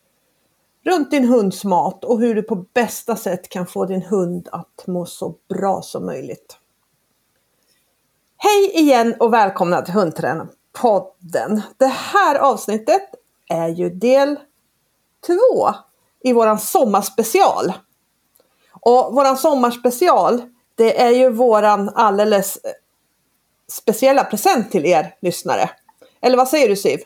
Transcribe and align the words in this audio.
runt 0.85 1.11
din 1.11 1.27
hunds 1.27 1.63
mat 1.63 2.03
och 2.03 2.19
hur 2.19 2.35
du 2.35 2.43
på 2.43 2.55
bästa 2.55 3.15
sätt 3.15 3.49
kan 3.49 3.67
få 3.67 3.85
din 3.85 4.03
hund 4.03 4.47
att 4.51 4.87
må 4.87 5.05
så 5.05 5.35
bra 5.49 5.81
som 5.81 6.05
möjligt. 6.05 6.57
Hej 8.37 8.71
igen 8.73 9.15
och 9.19 9.33
välkomna 9.33 9.81
till 9.81 9.93
Hundtränarpodden. 9.93 11.61
Det 11.77 11.85
här 11.85 12.35
avsnittet 12.35 13.01
är 13.49 13.67
ju 13.67 13.89
del 13.89 14.35
två 15.27 15.69
i 16.23 16.33
våran 16.33 16.59
sommarspecial. 16.59 17.73
Och 18.71 19.15
våran 19.15 19.37
sommarspecial, 19.37 20.41
det 20.75 21.01
är 21.01 21.09
ju 21.09 21.29
våran 21.29 21.89
alldeles 21.95 22.57
eh, 22.57 22.71
speciella 23.71 24.23
present 24.23 24.71
till 24.71 24.85
er 24.85 25.15
lyssnare. 25.21 25.69
Eller 26.21 26.37
vad 26.37 26.47
säger 26.47 26.69
du 26.69 26.75
Siv? 26.75 26.99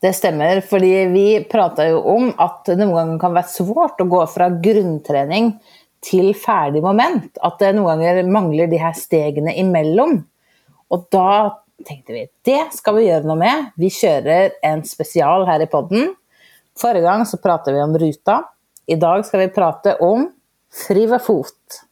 Det 0.00 0.12
stämmer, 0.12 0.60
för 0.60 0.80
vi 1.08 1.44
pratar 1.50 1.86
ju 1.86 1.94
om 1.94 2.32
att 2.36 2.64
det 2.64 2.76
någon 2.76 3.08
gång 3.08 3.18
kan 3.18 3.32
vara 3.32 3.42
svårt 3.42 4.00
att 4.00 4.08
gå 4.08 4.26
från 4.26 4.62
grundträning 4.62 5.58
till 6.10 6.36
färdig 6.36 6.82
moment. 6.82 7.38
Att 7.40 7.58
det 7.58 7.72
någon 7.72 7.84
gånger 7.84 8.22
manglar 8.22 8.66
de 8.66 8.76
här 8.76 8.92
stegen 8.92 9.48
emellan. 9.48 10.24
Och 10.94 11.06
då 11.10 11.62
tänkte 11.84 12.12
vi 12.12 12.26
det 12.42 12.72
ska 12.72 12.92
vi 12.92 13.04
göra 13.04 13.22
något 13.22 13.38
med. 13.38 13.70
Vi 13.76 13.90
kör 13.90 14.50
en 14.62 14.84
special 14.84 15.46
här 15.46 15.60
i 15.60 15.66
podden. 15.66 16.14
Förra 16.80 17.00
gången 17.00 17.26
så 17.26 17.36
pratade 17.36 17.76
vi 17.76 17.82
om 17.82 17.98
ruta. 17.98 18.44
Idag 18.86 19.26
ska 19.26 19.38
vi 19.38 19.48
prata 19.48 19.96
om 19.96 20.32
friva 20.88 21.18
fot. 21.18 21.82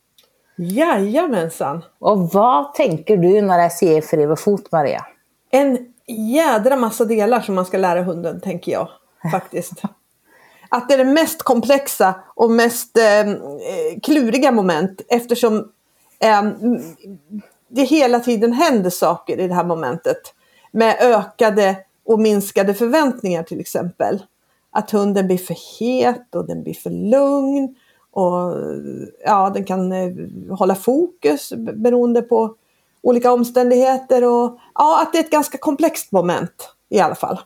Jajamensan! 0.57 1.85
Och 1.99 2.31
vad 2.33 2.75
tänker 2.75 3.17
du 3.17 3.43
när 3.43 3.59
jag 3.59 3.73
säger 3.73 4.03
friva 4.03 4.37
fot, 4.37 4.73
Maria? 4.73 5.07
En 5.51 5.93
jädra 6.07 6.77
massa 6.77 7.05
delar 7.05 7.41
som 7.41 7.55
man 7.55 7.67
ska 7.67 7.79
lära 7.79 8.03
hunden, 8.03 8.41
tänker 8.41 8.73
jag 8.73 8.89
faktiskt. 9.33 9.83
Att 10.69 10.89
det 10.89 10.95
är 10.95 10.99
det 10.99 11.13
mest 11.13 11.43
komplexa 11.43 12.15
och 12.35 12.51
mest 12.51 12.99
eh, 12.99 13.35
kluriga 14.03 14.53
moment 14.53 15.01
eftersom 15.09 15.73
eh, 16.21 16.43
det 17.73 17.83
hela 17.83 18.21
tiden 18.21 18.53
händer 18.53 18.91
saker 18.91 19.41
i 19.41 19.49
det 19.49 19.55
här 19.55 19.65
momentet. 19.65 20.35
Med 20.73 20.97
ökade 21.01 21.77
och 22.07 22.21
minskade 22.21 22.75
förväntningar 22.75 23.43
till 23.43 23.61
exempel. 23.61 24.23
Att 24.71 24.91
hunden 24.91 25.27
blir 25.27 25.39
för 25.39 25.57
het 25.79 26.35
och 26.35 26.47
den 26.47 26.63
blir 26.63 26.75
för 26.75 26.91
lugn. 26.91 27.77
Och 28.11 28.55
ja, 29.25 29.51
den 29.55 29.65
kan 29.65 29.93
eh, 29.93 30.13
hålla 30.59 30.75
fokus 30.75 31.53
beroende 31.57 32.23
på 32.23 32.55
olika 33.03 33.33
omständigheter. 33.33 34.25
Och 34.25 34.59
ja, 34.75 35.03
att 35.03 35.13
det 35.13 35.19
är 35.19 35.25
ett 35.25 35.31
ganska 35.31 35.59
komplext 35.59 36.13
moment 36.13 36.75
i 36.89 37.01
alla 37.01 37.15
fall. 37.15 37.41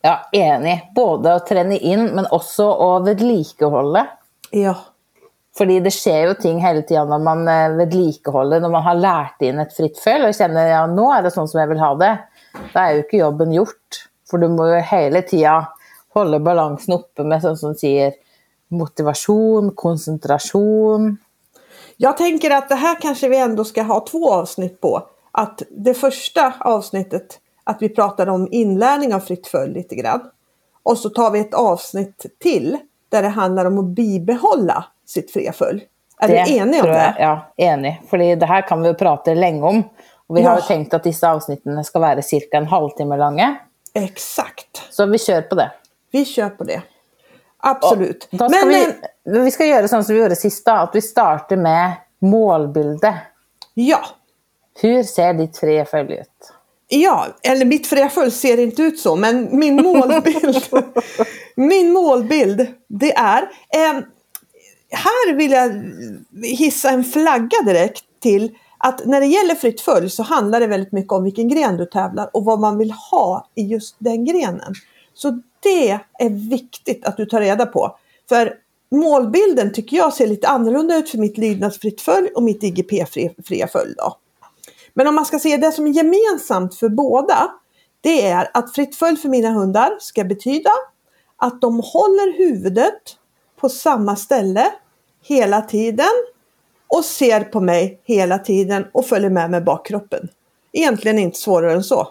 Ja, 0.00 0.20
enig. 0.32 0.92
Både 0.94 1.34
att 1.34 1.46
träna 1.46 1.74
in 1.74 2.04
men 2.04 2.26
också 2.30 2.72
att 2.72 3.06
vedlikeholde. 3.06 4.06
Ja. 4.50 4.74
Fordi 5.58 5.80
det 5.82 5.90
sker 5.90 6.28
jo 6.28 6.34
ting 6.38 6.60
hele 6.62 6.84
tida 6.86 7.02
når 7.08 7.22
man 7.24 7.48
eh, 7.50 7.76
vedlikeholder, 7.80 8.62
når 8.62 8.70
man 8.70 8.84
har 8.86 9.00
lært 9.00 9.42
inn 9.42 9.58
et 9.62 9.74
fritt 9.74 9.98
føl 9.98 10.28
og 10.28 10.36
kjenner 10.36 10.70
ja, 10.70 10.84
nå 10.90 11.08
er 11.14 11.24
det 11.26 11.34
sånn 11.34 11.48
som 11.50 11.62
jeg 11.62 11.72
vil 11.72 11.82
ha 11.82 11.90
det. 11.98 12.12
Da 12.74 12.84
er 12.84 12.94
jo 12.94 13.04
ikke 13.06 13.22
jobben 13.24 13.54
gjort. 13.56 14.02
For 14.28 14.38
du 14.38 14.46
må 14.52 14.68
jo 14.68 14.80
hele 14.90 15.24
tida 15.26 15.56
holde 16.14 16.40
balansen 16.44 16.98
oppe 16.98 17.24
med 17.26 17.42
sånn 17.42 17.58
som 17.58 17.74
sier 17.78 18.14
motivation, 18.68 19.70
koncentration. 19.74 21.16
Jag 21.96 22.16
tänker 22.16 22.50
att 22.50 22.68
det 22.68 22.74
här 22.74 23.00
kanske 23.00 23.28
vi 23.28 23.38
ändå 23.38 23.64
ska 23.64 23.82
ha 23.82 24.06
två 24.06 24.32
avsnitt 24.32 24.80
på. 24.80 25.02
Att 25.32 25.62
det 25.70 25.94
första 25.94 26.54
avsnittet, 26.60 27.40
att 27.64 27.82
vi 27.82 27.88
pratar 27.88 28.28
om 28.28 28.48
inlärning 28.50 29.14
av 29.14 29.20
fritt 29.20 29.46
föl 29.46 29.72
lite 29.72 29.94
grann. 29.94 30.20
Och 30.82 30.98
så 30.98 31.10
tar 31.10 31.30
vi 31.30 31.38
ett 31.40 31.54
avsnitt 31.54 32.26
till 32.38 32.76
där 33.08 33.22
det 33.22 33.28
handlar 33.28 33.64
om 33.64 33.78
att 33.78 33.84
bibehålla 33.84 34.84
sitt 35.08 35.30
fria 35.30 35.52
följ. 35.52 35.86
Är 36.20 36.28
det 36.28 36.44
du 36.44 36.56
enig 36.56 36.84
om 36.84 36.90
det? 36.90 37.16
Ja, 37.18 37.52
enig. 37.56 38.02
För 38.10 38.36
det 38.36 38.46
här 38.46 38.68
kan 38.68 38.82
vi 38.82 38.94
prata 38.94 39.34
länge 39.34 39.62
om. 39.62 39.82
Och 40.26 40.36
vi 40.36 40.40
ja. 40.40 40.50
har 40.50 40.56
ju 40.56 40.62
tänkt 40.62 40.94
att 40.94 41.04
dessa 41.04 41.30
avsnitten 41.30 41.84
ska 41.84 41.98
vara 41.98 42.22
cirka 42.22 42.56
en 42.56 42.66
halvtimme 42.66 43.16
långa. 43.16 43.56
Exakt. 43.94 44.82
Så 44.90 45.06
vi 45.06 45.18
kör 45.18 45.42
på 45.42 45.54
det. 45.54 45.70
Vi 46.10 46.24
kör 46.24 46.48
på 46.48 46.64
det. 46.64 46.82
Absolut. 47.58 48.28
Men, 48.30 48.68
vi, 48.68 48.94
vi, 49.24 49.50
ska 49.50 49.64
göra 49.64 49.88
som 49.88 50.02
vi 50.02 50.22
gjorde 50.22 50.36
sist, 50.36 50.68
att 50.68 50.90
vi 50.94 51.02
startar 51.02 51.56
med 51.56 51.92
målbildet. 52.18 53.14
Ja. 53.74 54.00
Hur 54.80 55.02
ser 55.02 55.34
ditt 55.34 55.58
fria 55.58 55.84
följ 55.84 56.14
ut? 56.14 56.52
Ja, 56.88 57.26
eller 57.42 57.64
mitt 57.64 57.86
fria 57.86 58.08
följ 58.08 58.30
ser 58.30 58.60
inte 58.60 58.82
ut 58.82 59.00
så, 59.00 59.16
men 59.16 59.58
min 59.58 59.82
målbild, 59.82 60.62
min 61.54 61.92
målbild, 61.92 62.66
det 62.88 63.16
är 63.16 63.42
eh, 63.42 64.02
här 64.90 65.34
vill 65.34 65.50
jag 65.50 65.92
hissa 66.42 66.90
en 66.90 67.04
flagga 67.04 67.62
direkt 67.66 68.04
till 68.20 68.54
att 68.78 69.06
när 69.06 69.20
det 69.20 69.26
gäller 69.26 69.54
fritt 69.54 69.80
följ 69.80 70.10
så 70.10 70.22
handlar 70.22 70.60
det 70.60 70.66
väldigt 70.66 70.92
mycket 70.92 71.12
om 71.12 71.24
vilken 71.24 71.48
gren 71.48 71.76
du 71.76 71.86
tävlar 71.86 72.30
och 72.32 72.44
vad 72.44 72.60
man 72.60 72.78
vill 72.78 72.90
ha 72.90 73.48
i 73.54 73.62
just 73.62 73.96
den 73.98 74.24
grenen. 74.24 74.74
Så 75.14 75.42
det 75.60 75.90
är 76.18 76.50
viktigt 76.50 77.04
att 77.04 77.16
du 77.16 77.26
tar 77.26 77.40
reda 77.40 77.66
på. 77.66 77.96
För 78.28 78.54
målbilden 78.90 79.72
tycker 79.72 79.96
jag 79.96 80.14
ser 80.14 80.26
lite 80.26 80.48
annorlunda 80.48 80.96
ut 80.96 81.10
för 81.10 81.18
mitt 81.18 81.38
lydnadsfritt 81.38 82.00
följ 82.00 82.28
och 82.28 82.42
mitt 82.42 82.62
IGP-fria 82.62 83.68
följ. 83.68 83.94
Då. 83.96 84.16
Men 84.94 85.06
om 85.06 85.14
man 85.14 85.24
ska 85.24 85.38
se 85.38 85.56
det 85.56 85.72
som 85.72 85.86
är 85.86 85.90
gemensamt 85.90 86.74
för 86.74 86.88
båda, 86.88 87.50
det 88.00 88.26
är 88.26 88.50
att 88.54 88.74
fritt 88.74 88.96
följ 88.96 89.16
för 89.16 89.28
mina 89.28 89.50
hundar 89.50 89.96
ska 90.00 90.24
betyda 90.24 90.70
att 91.36 91.60
de 91.60 91.80
håller 91.84 92.38
huvudet 92.38 93.16
på 93.60 93.68
samma 93.68 94.16
ställe 94.16 94.72
hela 95.22 95.62
tiden 95.62 96.10
och 96.88 97.04
ser 97.04 97.40
på 97.40 97.60
mig 97.60 98.00
hela 98.04 98.38
tiden 98.38 98.86
och 98.92 99.06
följer 99.06 99.30
med 99.30 99.50
mig 99.50 99.60
bakkroppen. 99.60 100.28
Egentligen 100.72 101.18
inte 101.18 101.38
svårare 101.38 101.72
än 101.72 101.84
så. 101.84 102.08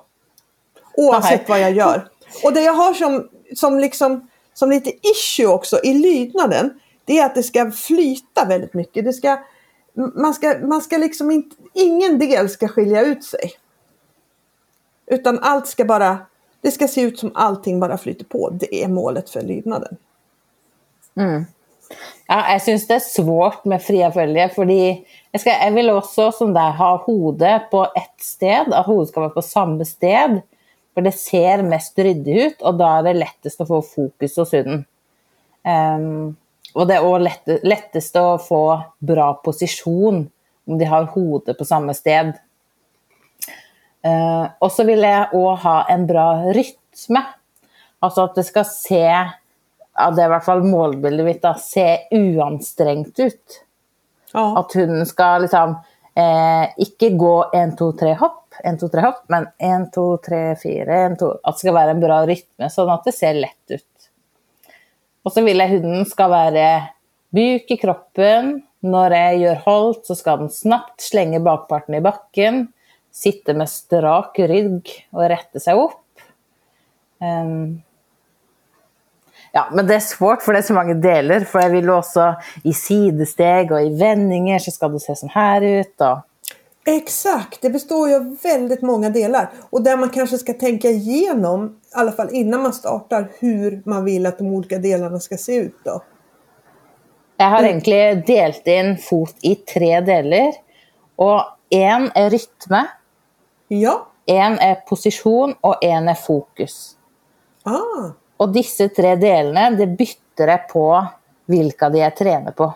Oavsett 0.93 1.49
vad 1.49 1.59
jag 1.59 1.71
gör. 1.71 2.09
Och 2.43 2.53
det 2.53 2.61
jag 2.61 2.73
har 2.73 2.93
som, 2.93 3.29
som, 3.55 3.79
liksom, 3.79 4.29
som 4.53 4.69
lite 4.69 4.91
issue 5.07 5.47
också 5.47 5.79
i 5.83 5.93
lydnaden, 5.93 6.79
det 7.05 7.19
är 7.19 7.25
att 7.25 7.35
det 7.35 7.43
ska 7.43 7.71
flyta 7.71 8.45
väldigt 8.45 8.73
mycket. 8.73 9.05
Det 9.05 9.13
ska, 9.13 9.37
man 10.15 10.33
ska, 10.33 10.59
man 10.61 10.81
ska 10.81 10.97
liksom 10.97 11.31
inte, 11.31 11.55
ingen 11.73 12.19
del 12.19 12.49
ska 12.49 12.67
skilja 12.67 13.01
ut 13.01 13.23
sig. 13.23 13.51
Utan 15.05 15.39
allt 15.39 15.67
ska 15.67 15.85
bara, 15.85 16.17
det 16.61 16.71
ska 16.71 16.87
se 16.87 17.01
ut 17.01 17.19
som 17.19 17.31
allting 17.33 17.79
bara 17.79 17.97
flyter 17.97 18.25
på. 18.25 18.49
Det 18.49 18.83
är 18.83 18.87
målet 18.87 19.29
för 19.29 19.41
lydnaden. 19.41 19.97
Mm. 21.17 21.45
Ja, 22.27 22.51
jag 22.51 22.62
syns 22.62 22.88
det 22.88 22.94
är 22.94 23.00
svårt 23.00 23.65
med 23.65 23.81
fria 23.81 24.12
följare. 24.12 24.50
för 24.50 24.65
jag, 25.31 25.41
ska, 25.41 25.50
jag 25.50 25.71
vill 25.71 25.89
också 25.89 26.31
som 26.31 26.53
där 26.53 26.71
ha 26.71 26.97
hodet 26.97 27.71
på 27.71 27.83
ett 27.83 28.21
sted, 28.21 28.74
att 28.74 28.86
hodet 28.86 29.09
ska 29.09 29.19
vara 29.19 29.30
på 29.30 29.41
samma 29.41 29.86
sted. 29.86 30.41
För 30.94 31.01
det 31.01 31.12
ser 31.12 31.63
mest 31.63 32.00
ryddigt 32.00 32.45
ut 32.45 32.62
och 32.62 32.75
då 32.75 32.86
är 32.86 33.03
det 33.03 33.13
lättast 33.13 33.62
att 33.62 33.68
få 33.68 33.81
fokus 33.81 34.38
hos 34.38 34.53
hunden. 34.53 34.86
Um, 35.97 36.36
och 36.74 36.88
det 36.88 36.95
är 36.95 37.00
också 37.00 37.18
lätt, 37.18 37.63
lättast 37.63 38.15
att 38.15 38.47
få 38.47 38.81
bra 39.00 39.33
position 39.33 40.30
om 40.68 40.77
de 40.77 40.86
har 40.86 41.03
hodet 41.03 41.57
på 41.57 41.65
samma 41.65 41.94
sted. 41.94 42.33
Uh, 44.06 44.47
och 44.59 44.71
så 44.71 44.83
vill 44.83 45.00
jag 45.00 45.27
också 45.33 45.68
ha 45.68 45.89
en 45.89 46.07
bra 46.07 46.36
rytm. 46.36 47.18
Alltså 48.00 48.21
att 48.21 48.36
det 48.36 48.44
ska 48.44 48.63
se 48.63 49.27
ja, 49.97 50.11
det 50.11 50.21
är 50.21 50.29
i 50.29 50.33
alla 50.33 50.39
fall 50.39 50.63
målbildet 50.63 51.25
mitt, 51.25 51.41
da, 51.41 51.53
se 51.53 51.99
uanstrengt 52.11 53.19
ut. 53.19 53.63
Ja. 54.33 54.59
At 54.59 54.73
hunden 54.73 55.05
skal 55.05 55.41
liksom 55.41 55.75
eh, 56.15 56.69
ikke 56.77 57.09
gå 57.17 57.35
1, 57.53 57.77
2, 57.79 57.91
3 58.01 58.13
hopp, 58.19 58.44
1, 58.63 58.79
2, 58.79 58.89
3 58.94 59.01
hopp, 59.01 59.23
men 59.33 59.47
1, 59.57 59.88
2, 59.95 60.05
3, 60.27 60.41
4, 60.61 60.99
1, 61.05 61.17
2 61.19 61.31
At 61.41 61.57
det 61.57 61.63
skal 61.63 61.77
være 61.79 61.95
en 61.95 62.03
bra 62.03 62.19
rytme, 62.29 62.69
sånn 62.73 62.94
at 62.94 63.09
det 63.09 63.15
ser 63.17 63.39
lett 63.41 63.73
ut. 63.73 64.09
Og 65.25 65.33
så 65.33 65.44
vil 65.44 65.63
jeg 65.63 65.73
hunden 65.73 66.05
skal 66.07 66.31
være 66.31 66.67
buk 67.35 67.73
i 67.73 67.79
kroppen. 67.81 68.53
Når 68.85 69.17
jeg 69.17 69.41
gjør 69.41 69.63
holdt, 69.65 70.05
så 70.05 70.15
skal 70.15 70.43
den 70.43 70.53
snabbt 70.53 71.01
slenge 71.03 71.41
bakparten 71.43 71.97
i 71.97 72.03
bakken. 72.05 72.67
Sitte 73.09 73.57
med 73.57 73.73
strak 73.73 74.38
rygg 74.38 74.93
og 75.17 75.25
rette 75.33 75.59
seg 75.63 75.81
opp. 75.81 76.03
Um, 77.17 77.81
Ja, 79.51 79.69
men 79.73 79.88
det 79.88 79.95
är 79.95 79.99
svårt 79.99 80.41
för 80.41 80.53
det 80.53 80.59
är 80.59 80.63
så 80.63 80.73
många 80.73 80.94
delar. 80.94 81.39
För 81.39 81.59
jag 81.59 81.69
vill 81.69 81.89
också 81.89 82.35
i 82.63 82.73
sidosteg 82.73 83.71
och 83.71 83.81
i 83.81 83.97
vändningar 83.99 84.59
så 84.59 84.71
ska 84.71 84.88
det 84.88 84.99
se 84.99 85.15
så 85.15 85.27
här 85.27 85.61
ut. 85.61 86.01
Och... 86.01 86.17
Exakt, 86.85 87.61
det 87.61 87.69
består 87.69 88.09
ju 88.09 88.15
av 88.15 88.38
väldigt 88.44 88.81
många 88.81 89.09
delar. 89.09 89.49
Och 89.69 89.83
där 89.83 89.97
man 89.97 90.09
kanske 90.09 90.38
ska 90.38 90.53
tänka 90.53 90.88
igenom, 90.88 91.65
i 91.67 91.95
alla 91.95 92.11
fall 92.11 92.29
innan 92.31 92.61
man 92.61 92.73
startar, 92.73 93.31
hur 93.39 93.81
man 93.85 94.05
vill 94.05 94.25
att 94.25 94.38
de 94.38 94.47
olika 94.47 94.77
delarna 94.77 95.19
ska 95.19 95.38
se 95.38 95.55
ut. 95.55 95.75
Då. 95.83 96.01
Jag 97.38 97.45
har 97.45 97.57
mm. 97.57 97.69
egentligen 97.69 98.23
delat 98.27 98.67
in 98.67 98.97
fot 98.97 99.35
i 99.41 99.55
tre 99.55 100.01
delar. 100.01 100.53
Och 101.15 101.41
en 101.69 102.11
är 102.15 102.29
rytme, 102.29 102.85
ja. 103.67 104.07
en 104.25 104.59
är 104.59 104.75
position 104.75 105.55
och 105.61 105.83
en 105.83 106.07
är 106.07 106.13
fokus. 106.13 106.95
Ah. 107.63 108.11
Och 108.38 108.50
dessa 108.50 108.89
tre 108.89 109.16
delarna, 109.16 109.72
det 109.72 109.88
byter 109.88 110.48
jag 110.48 110.69
på 110.69 111.06
vilka 111.45 111.89
de 111.89 112.00
jag 112.00 112.16
tränar 112.16 112.51
på. 112.51 112.74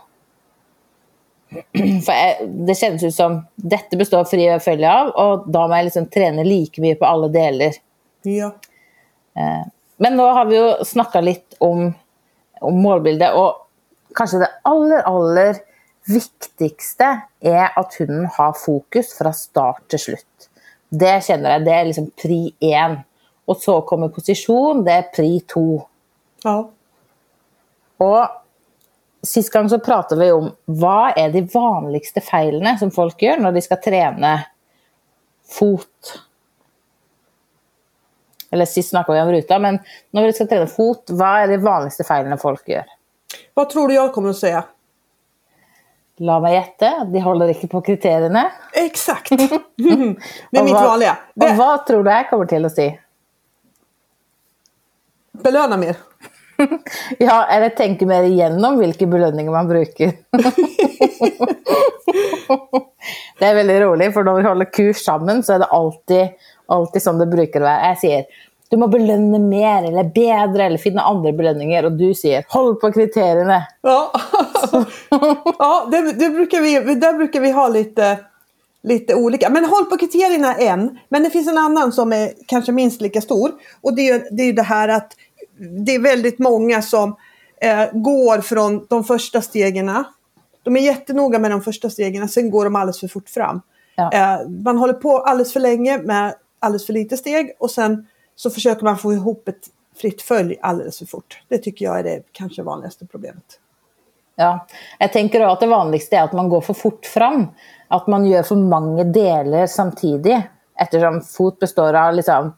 För 2.05 2.13
jag, 2.13 2.49
det 2.49 2.75
känns 2.75 3.03
ut 3.03 3.15
som, 3.15 3.45
detta 3.55 3.97
består 3.97 4.23
fri 4.23 4.55
och 4.55 4.61
följa 4.61 5.01
av 5.01 5.07
och 5.07 5.49
då 5.49 5.59
måste 5.59 5.75
jag 5.75 5.83
liksom 5.83 6.05
träna 6.05 6.43
lika 6.43 6.81
mycket 6.81 6.99
på 6.99 7.05
alla 7.05 7.27
delar. 7.27 7.71
Ja. 8.21 8.45
Eh, 9.35 9.67
men 9.97 10.17
nu 10.17 10.23
har 10.23 10.45
vi 10.45 10.55
ju 10.55 10.85
snackat 10.85 11.23
lite 11.23 11.55
om, 11.57 11.93
om 12.59 12.81
målbilden 12.81 13.33
och 13.33 13.67
kanske 14.15 14.37
det 14.37 14.49
allra, 14.61 15.01
allra 15.01 15.55
viktigaste 16.07 17.21
är 17.39 17.79
att 17.79 17.93
hunden 17.93 18.25
har 18.25 18.53
fokus 18.53 19.17
från 19.17 19.33
start 19.33 19.87
till 19.87 19.99
slut. 19.99 20.49
Det 20.89 21.23
känner 21.25 21.51
jag, 21.51 21.65
det 21.65 21.71
är 21.71 21.85
liksom 21.85 22.11
pri 22.21 22.53
1. 22.59 22.99
Och 23.45 23.57
så 23.57 23.81
kommer 23.81 24.09
position, 24.09 24.83
det 24.83 24.91
är 24.91 25.01
pri 25.01 25.39
2. 25.39 25.87
Ja. 26.43 26.71
Och 27.97 28.27
sist 29.23 29.53
gång 29.53 29.69
så 29.69 29.79
pratade 29.79 30.25
vi 30.25 30.31
om 30.31 30.51
vad 30.65 31.17
är 31.17 31.29
de 31.29 31.41
vanligaste 31.41 32.21
felen 32.21 32.79
som 32.79 32.91
folk 32.91 33.21
gör 33.21 33.37
när 33.37 33.51
de 33.51 33.61
ska 33.61 33.75
träna 33.75 34.41
fot. 35.49 36.19
Eller 38.51 38.65
sist 38.65 38.89
snackade 38.89 39.17
vi 39.17 39.23
om 39.23 39.31
ruta, 39.31 39.59
men 39.59 39.79
när 40.11 40.23
de 40.23 40.33
ska 40.33 40.45
träna 40.47 40.67
fot, 40.67 41.05
vad 41.09 41.39
är 41.39 41.47
de 41.47 41.57
vanligaste 41.57 42.03
felen 42.03 42.37
folk 42.37 42.69
gör? 42.69 42.85
Vad 43.53 43.69
tror 43.69 43.87
du 43.87 43.93
jag 43.93 44.13
kommer 44.13 44.29
att 44.29 44.37
säga? 44.37 44.63
La 46.17 46.39
mig 46.39 46.55
gissa, 46.55 47.05
de 47.05 47.19
håller 47.19 47.47
inte 47.47 47.67
på 47.67 47.81
kriterierna. 47.81 48.51
Exakt! 48.73 49.29
Det 50.51 50.57
är 50.57 50.63
mitt 50.63 50.73
vanliga. 50.73 51.17
Det... 51.33 51.49
Och 51.49 51.55
vad 51.55 51.85
tror 51.85 52.03
du 52.03 52.11
jag 52.11 52.29
kommer 52.29 52.45
till 52.45 52.65
att 52.65 52.75
säga? 52.75 52.93
Belønna 55.43 55.77
mer. 55.77 55.95
ja, 57.17 57.45
eller 57.45 57.69
tänker 57.69 58.05
mer 58.05 58.23
igenom 58.23 58.79
vilka 58.79 59.05
belöningar 59.05 59.51
man 59.51 59.67
brukar. 59.67 60.05
det 63.39 63.45
är 63.45 63.55
väldigt 63.55 63.81
roligt, 63.81 64.13
för 64.13 64.23
när 64.23 64.33
vi 64.33 64.43
håller 64.43 64.65
kurs 64.65 64.97
samman 64.97 65.43
så 65.43 65.53
är 65.53 65.59
det 65.59 65.65
alltid, 65.65 66.27
alltid 66.65 67.01
som 67.01 67.17
det 67.17 67.25
brukar 67.25 67.61
vara. 67.61 67.87
Jag 67.87 67.97
säger 67.97 68.25
du 68.71 68.77
måste 68.77 68.99
belöna 68.99 69.39
mer 69.39 69.83
eller 69.83 70.03
bättre 70.03 70.63
eller 70.63 70.77
finna 70.77 71.01
andra 71.01 71.31
belöningar 71.31 71.83
och 71.83 71.91
du 71.91 72.13
säger 72.13 72.45
håll 72.47 72.75
på 72.75 72.91
kriterierna. 72.91 73.63
Ja, 73.81 74.11
ja 75.59 75.87
det, 75.91 76.13
det, 76.13 76.29
brukar 76.29 76.61
vi, 76.61 76.95
där 76.95 77.13
brukar 77.13 77.39
vi 77.39 77.51
ha 77.51 77.67
lite, 77.67 78.19
lite 78.83 79.15
olika. 79.15 79.49
Men 79.49 79.65
håll 79.65 79.85
på 79.85 79.97
kriterierna 79.97 80.55
en. 80.55 80.99
Men 81.09 81.23
det 81.23 81.29
finns 81.29 81.47
en 81.47 81.57
annan 81.57 81.91
som 81.91 82.13
är 82.13 82.31
kanske 82.47 82.71
minst 82.71 83.01
lika 83.01 83.21
stor. 83.21 83.51
Och 83.81 83.95
det 83.95 84.09
är, 84.09 84.23
det 84.31 84.43
är 84.43 84.53
det 84.53 84.63
här 84.63 84.87
att 84.87 85.13
det 85.61 85.95
är 85.95 85.99
väldigt 85.99 86.39
många 86.39 86.81
som 86.81 87.15
eh, 87.61 87.85
går 87.93 88.41
från 88.41 88.85
de 88.89 89.03
första 89.03 89.41
stegen. 89.41 90.03
De 90.63 90.75
är 90.75 90.81
jättenoga 90.81 91.39
med 91.39 91.51
de 91.51 91.61
första 91.61 91.89
stegen, 91.89 92.29
sen 92.29 92.51
går 92.51 92.63
de 92.63 92.75
alldeles 92.75 92.99
för 92.99 93.07
fort 93.07 93.29
fram. 93.29 93.61
Ja. 93.95 94.11
Eh, 94.13 94.47
man 94.49 94.77
håller 94.77 94.93
på 94.93 95.17
alldeles 95.17 95.53
för 95.53 95.59
länge 95.59 95.97
med 95.97 96.33
alldeles 96.59 96.85
för 96.85 96.93
lite 96.93 97.17
steg 97.17 97.51
och 97.59 97.71
sen 97.71 98.07
så 98.35 98.49
försöker 98.49 98.83
man 98.83 98.97
få 98.97 99.13
ihop 99.13 99.47
ett 99.47 99.67
fritt 99.95 100.21
följ 100.21 100.57
alldeles 100.61 100.99
för 100.99 101.05
fort. 101.05 101.41
Det 101.47 101.57
tycker 101.57 101.85
jag 101.85 101.99
är 101.99 102.03
det 102.03 102.23
kanske 102.31 102.63
vanligaste 102.63 103.05
problemet. 103.05 103.59
Ja, 104.35 104.67
jag 104.99 105.13
tänker 105.13 105.41
att 105.41 105.59
det 105.59 105.67
vanligaste 105.67 106.15
är 106.15 106.23
att 106.23 106.33
man 106.33 106.49
går 106.49 106.61
för 106.61 106.73
fort 106.73 107.05
fram. 107.05 107.47
Att 107.87 108.07
man 108.07 108.25
gör 108.25 108.43
för 108.43 108.55
många 108.55 109.03
delar 109.03 109.67
samtidigt. 109.67 110.43
Eftersom 110.75 111.21
fot 111.21 111.59
består 111.59 111.93
av 111.93 112.13
liksom 112.13 112.53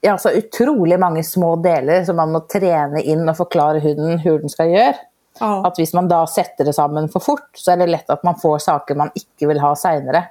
ja, 0.00 0.18
så 0.18 0.30
utrolig 0.30 0.98
mange 1.00 1.24
små 1.24 1.56
deler 1.62 2.04
som 2.06 2.18
man 2.20 2.32
må 2.34 2.44
trene 2.50 3.02
inn 3.02 3.26
og 3.26 3.38
forklare 3.38 3.82
hunden 3.82 4.20
hur 4.22 4.42
den 4.42 4.52
skal 4.52 4.70
gjøre. 4.72 4.98
Ja. 5.38 5.52
At 5.66 5.78
hvis 5.78 5.94
man 5.94 6.10
da 6.10 6.24
setter 6.30 6.66
det 6.66 6.74
sammen 6.76 7.08
for 7.12 7.22
fort, 7.22 7.48
så 7.58 7.72
er 7.72 7.82
det 7.82 7.90
lett 7.92 8.10
at 8.10 8.24
man 8.26 8.38
får 8.38 8.60
saker 8.66 8.98
man 8.98 9.14
ikke 9.18 9.50
vil 9.50 9.62
ha 9.62 9.72
seinere. 9.78 10.24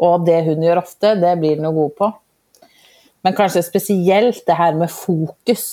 Og 0.00 0.24
det 0.24 0.42
hun 0.46 0.64
gjør 0.64 0.82
ofte, 0.82 1.14
det 1.20 1.36
blir 1.40 1.58
den 1.58 1.68
jo 1.68 1.74
god 1.76 1.96
på. 1.98 2.10
Men 3.24 3.36
kanskje 3.36 3.64
spesielt 3.66 4.44
det 4.48 4.56
her 4.56 4.76
med 4.76 4.92
fokus. 4.92 5.66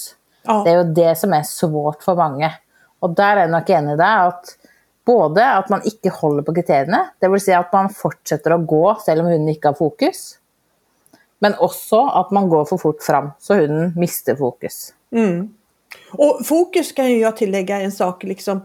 Ja. 0.47 0.61
Det 0.63 0.71
er 0.71 0.81
jo 0.81 0.87
det 0.95 1.13
som 1.19 1.35
er 1.35 1.47
svårt 1.47 2.03
for 2.03 2.19
mange. 2.19 2.49
Og 3.03 3.13
der 3.15 3.37
er 3.37 3.45
jeg 3.45 3.53
nok 3.53 3.69
enig 3.77 3.95
i 3.95 4.01
deg 4.01 4.31
at 4.31 4.55
både 5.07 5.43
at 5.61 5.69
man 5.71 5.85
ikke 5.87 6.11
holder 6.11 6.43
på 6.43 6.55
kriteriene, 6.57 7.05
dvs. 7.23 7.45
Si 7.45 7.55
at 7.55 7.71
man 7.75 7.91
fortsetter 7.93 8.55
å 8.55 8.63
gå 8.67 8.83
selv 9.05 9.23
om 9.23 9.31
hunden 9.31 9.53
ikke 9.53 9.71
har 9.71 9.79
fokus. 9.79 10.25
Men 11.39 11.53
också 11.59 11.99
att 11.99 12.31
man 12.31 12.49
går 12.49 12.65
för 12.65 12.77
fort 12.77 13.03
fram 13.03 13.29
så 13.39 13.53
hunden 13.53 13.93
mister 13.95 14.35
fokus. 14.35 14.93
Mm. 15.11 15.53
Och 16.11 16.45
fokus 16.45 16.91
kan 16.91 17.19
jag 17.19 17.37
tillägga 17.37 17.81
en 17.81 17.91
sak 17.91 18.23
liksom. 18.23 18.61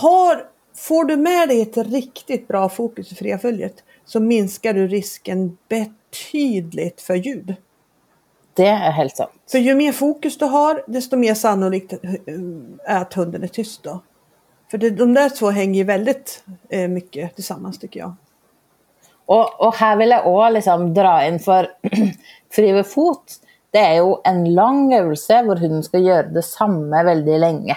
Har, 0.00 0.44
får 0.76 1.04
du 1.04 1.16
med 1.16 1.48
dig 1.48 1.62
ett 1.62 1.76
riktigt 1.76 2.48
bra 2.48 2.68
fokus 2.68 3.12
i 3.12 3.14
fria 3.14 3.38
följet 3.38 3.84
så 4.04 4.20
minskar 4.20 4.74
du 4.74 4.88
risken 4.88 5.58
betydligt 5.68 7.00
för 7.00 7.14
ljud. 7.14 7.54
Det 8.54 8.66
är 8.66 8.90
helt 8.90 9.16
sant. 9.16 9.30
För 9.50 9.58
ju 9.58 9.74
mer 9.74 9.92
fokus 9.92 10.38
du 10.38 10.44
har 10.44 10.84
desto 10.86 11.16
mer 11.16 11.34
sannolikt 11.34 11.92
är 12.84 12.96
att 12.96 13.14
hunden 13.14 13.42
är 13.42 13.48
tyst 13.48 13.82
då. 13.82 14.00
För 14.70 14.78
det, 14.78 14.90
de 14.90 15.14
där 15.14 15.28
två 15.28 15.50
hänger 15.50 15.80
ju 15.80 15.84
väldigt 15.84 16.44
eh, 16.68 16.88
mycket 16.88 17.34
tillsammans 17.34 17.78
tycker 17.78 18.00
jag. 18.00 18.14
Og, 19.30 19.52
og 19.62 19.76
her 19.78 19.98
vil 20.00 20.14
jeg 20.14 20.26
òg 20.26 20.56
liksom 20.56 20.88
dra 20.96 21.20
inn 21.28 21.38
for 21.42 21.68
Frive 22.54 22.82
fot. 22.88 23.38
Det 23.70 23.78
er 23.78 24.00
jo 24.00 24.16
en 24.26 24.42
lang 24.56 24.88
øvelse 24.96 25.44
hvor 25.46 25.60
hunden 25.62 25.84
skal 25.86 26.02
gjøre 26.02 26.34
det 26.34 26.42
samme 26.46 27.04
veldig 27.06 27.38
lenge. 27.38 27.76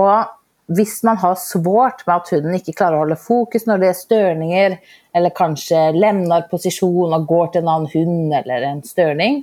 Og 0.00 0.30
hvis 0.72 1.02
man 1.04 1.18
har 1.20 1.36
svårt 1.36 2.06
med 2.06 2.14
at 2.14 2.30
hunden 2.32 2.56
ikke 2.56 2.72
klarer 2.78 2.96
å 2.96 3.02
holde 3.02 3.20
fokus 3.20 3.66
når 3.68 3.82
det 3.82 3.90
er 3.90 3.98
størninger, 3.98 4.76
eller 5.14 5.34
kanskje 5.36 5.90
lemner 5.96 6.46
posisjon 6.50 7.12
og 7.12 7.26
går 7.28 7.52
til 7.52 7.64
en 7.64 7.72
annen 7.74 7.90
hund 7.92 8.36
eller 8.40 8.64
en 8.70 8.80
størning, 8.86 9.42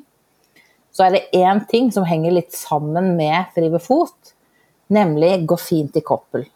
så 0.92 1.06
er 1.06 1.16
det 1.16 1.28
én 1.38 1.62
ting 1.70 1.92
som 1.94 2.08
henger 2.08 2.34
litt 2.36 2.56
sammen 2.58 3.13
med 3.20 3.54
frive 3.56 3.80
fot, 3.80 4.34
nemlig 4.92 5.46
gå 5.48 5.58
fint 5.62 5.96
i 5.96 6.04
koppel. 6.04 6.48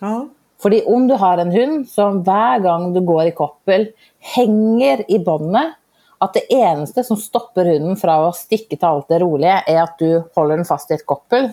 Ja. 0.00 0.24
Fordi 0.62 0.82
om 0.86 1.08
du 1.10 1.16
har 1.18 1.40
en 1.42 1.52
hund 1.52 1.86
som 1.90 2.20
hver 2.26 2.62
gang 2.62 2.90
du 2.94 3.00
går 3.06 3.30
i 3.30 3.36
koppel, 3.36 3.88
henger 4.34 5.02
i 5.10 5.18
båndet, 5.22 5.74
at 6.22 6.36
det 6.36 6.44
eneste 6.54 7.02
som 7.02 7.18
stopper 7.18 7.66
hunden 7.72 7.98
fra 7.98 8.20
å 8.22 8.34
stikke 8.36 8.76
til 8.76 8.88
alt 8.88 9.08
det 9.10 9.18
rolige, 9.24 9.58
er 9.66 9.80
at 9.82 9.96
du 9.98 10.22
holder 10.36 10.60
den 10.60 10.68
fast 10.68 10.92
i 10.92 10.94
et 10.94 11.06
koppel, 11.08 11.50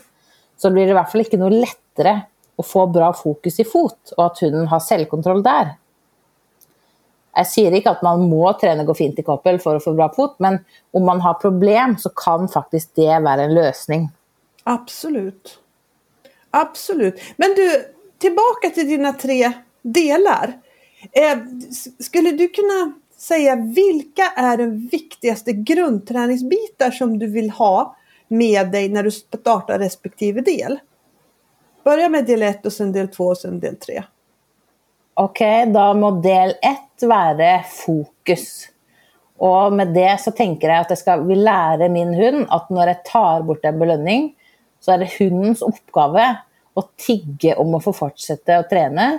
så 0.59 0.69
blir 0.69 0.85
det 0.85 0.93
i 0.93 0.99
hvert 0.99 1.09
fall 1.09 1.23
ikke 1.23 1.39
noe 1.41 1.55
lettere 1.55 2.15
å 2.59 2.65
få 2.65 2.85
bra 2.91 3.09
fokus 3.15 3.61
i 3.63 3.65
fot, 3.65 4.13
og 4.17 4.25
at 4.27 4.41
hunden 4.43 4.67
har 4.69 4.83
selvkontroll 4.83 5.41
der. 5.45 5.73
Jeg 7.39 7.47
sier 7.47 7.75
ikke 7.77 7.93
at 7.95 8.03
man 8.03 8.25
må 8.27 8.43
trene 8.59 8.83
gå 8.85 8.93
fint 8.97 9.19
i 9.21 9.25
koppel 9.25 9.61
for 9.63 9.77
å 9.77 9.83
få 9.83 9.95
bra 9.97 10.09
fot, 10.13 10.35
men 10.43 10.59
om 10.93 11.05
man 11.07 11.21
har 11.23 11.39
problem, 11.41 11.95
så 12.01 12.11
kan 12.13 12.49
faktisk 12.51 12.91
det 12.99 13.21
være 13.25 13.47
en 13.47 13.55
løsning. 13.55 14.09
Absolut. 14.69 15.55
Absolut. 16.57 17.21
Men 17.41 17.55
du, 17.57 17.65
tillbaka 18.19 18.69
till 18.73 18.87
dina 18.87 19.13
tre 19.13 19.51
delar. 19.81 20.53
Eh, 21.11 21.37
skulle 21.99 22.31
du 22.31 22.47
kunna 22.47 22.93
säga 23.17 23.55
vilka 23.55 24.23
är 24.35 24.57
de 24.57 24.87
viktigaste 24.87 25.53
grundträningsbitar 25.53 26.91
som 26.91 27.19
du 27.19 27.27
vill 27.27 27.49
ha 27.49 27.95
med 28.27 28.71
dig 28.71 28.89
när 28.89 29.03
du 29.03 29.11
startar 29.11 29.79
respektive 29.79 30.41
del? 30.41 30.79
Börja 31.83 32.09
med 32.09 32.25
del 32.25 32.41
1 32.41 32.65
och 32.65 32.73
sen 32.73 32.91
del 32.91 33.07
2 33.07 33.23
och 33.23 33.37
sen 33.37 33.59
del 33.59 33.75
3. 33.75 34.03
Okej, 35.13 35.61
okay, 35.61 35.73
då 35.73 35.93
må 35.93 36.11
del 36.11 36.49
1 36.49 36.55
vara 37.01 37.63
fokus. 37.63 38.67
Och 39.37 39.73
med 39.73 39.87
det 39.87 40.19
så 40.19 40.31
tänker 40.31 40.69
jag 40.69 40.79
att 40.79 40.89
jag 40.89 40.99
ska 40.99 41.17
vill 41.17 41.43
lära 41.43 41.89
min 41.89 42.13
hund 42.13 42.45
att 42.49 42.69
när 42.69 42.87
jag 42.87 43.05
tar 43.05 43.41
bort 43.41 43.65
en 43.65 43.79
belöning 43.79 44.35
så 44.79 44.91
är 44.91 44.97
det 44.97 45.09
hundens 45.19 45.61
uppgave 45.61 46.35
å 46.79 46.87
tigge 46.99 47.55
om 47.59 47.75
å 47.75 47.81
få 47.83 47.93
fortsette 47.95 48.59
å 48.59 48.67
trene. 48.69 49.09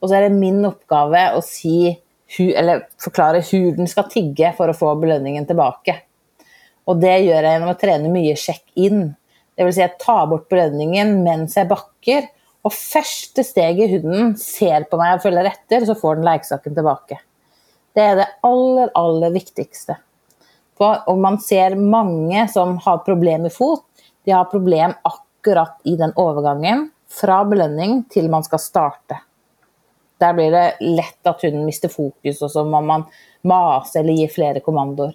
Og 0.00 0.08
så 0.08 0.18
er 0.18 0.26
det 0.26 0.36
min 0.36 0.60
oppgave 0.68 1.22
å 1.36 1.42
si, 1.44 1.90
eller 2.38 2.86
forklare 3.00 3.42
hvordan 3.44 3.80
den 3.80 3.90
skal 3.90 4.08
tigge 4.12 4.52
for 4.58 4.70
å 4.70 4.76
få 4.76 4.94
belønningen 5.00 5.48
tilbake. 5.48 5.96
Og 6.86 7.00
det 7.02 7.16
gjør 7.24 7.42
jeg 7.42 7.56
gjennom 7.56 7.72
å 7.72 7.78
trene 7.80 8.12
mye 8.12 8.36
check-in. 8.38 9.06
Det 9.56 9.64
vill 9.64 9.74
si 9.74 9.82
jeg 9.82 9.98
tar 10.02 10.26
bort 10.30 10.48
belønningen 10.52 11.16
mens 11.24 11.56
jeg 11.58 11.70
bakker. 11.70 12.28
Og 12.66 12.74
første 12.74 13.44
steget 13.46 13.94
hunden 13.94 14.34
ser 14.38 14.86
på 14.90 14.98
meg 15.00 15.16
og 15.16 15.24
følger 15.24 15.48
etter, 15.50 15.86
så 15.86 15.96
får 15.98 16.18
den 16.18 16.28
lekesaken 16.28 16.76
tilbake. 16.76 17.18
Det 17.96 18.02
är 18.02 18.16
det 18.16 18.28
allra, 18.40 18.88
allra 18.94 19.30
viktigaste. 19.30 19.96
För 20.78 21.08
om 21.08 21.22
man 21.22 21.38
ser 21.38 21.74
många 21.74 22.48
som 22.48 22.78
har 22.78 22.98
problem 22.98 23.42
med 23.42 23.52
fot, 23.52 23.84
de 24.24 24.30
har 24.30 24.44
problem 24.44 24.92
akkurat 25.02 25.80
i 25.84 25.96
den 25.96 26.12
övergången 26.16 26.90
från 27.10 27.50
belöning 27.50 28.04
till 28.10 28.30
man 28.30 28.44
ska 28.44 28.58
starta. 28.58 29.20
Där 30.18 30.32
blir 30.32 30.50
det 30.50 30.76
lätt 30.80 31.26
att 31.26 31.42
hunden 31.42 31.64
mister 31.64 31.88
fokus 31.88 32.42
och 32.42 32.50
så 32.50 32.64
må 32.64 32.80
man 32.80 33.04
masa 33.42 33.98
eller 33.98 34.12
ge 34.12 34.28
flera 34.28 34.60
kommandor. 34.60 35.12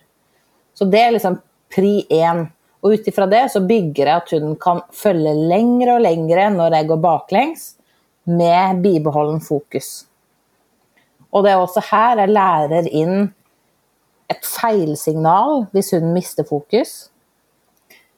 Så 0.74 0.86
det 0.86 1.02
är 1.02 1.12
liksom 1.12 1.42
pri 1.76 2.06
1. 2.10 2.48
Och 2.82 2.90
utifrån 2.90 3.30
det 3.30 3.50
så 3.52 3.60
bygger 3.60 4.08
jag 4.08 4.18
att 4.18 4.32
hunden 4.32 4.56
kan 4.56 4.82
följa 4.92 5.34
längre 5.34 5.94
och 5.94 6.02
längre 6.02 6.50
när 6.50 6.72
jag 6.72 6.88
går 6.88 6.98
baklänges 6.98 7.76
med 8.24 8.82
bibehållen 8.82 9.42
fokus. 9.42 10.06
Och 11.30 11.44
det 11.44 11.52
är 11.52 11.62
också 11.62 11.80
här 11.84 12.18
jag 12.18 12.30
lär 12.30 12.88
in 12.88 13.34
ett 14.28 14.46
feilsignal 14.46 15.50
om 15.50 15.82
hunden 15.92 16.14
mister 16.14 16.44
fokus. 16.44 17.10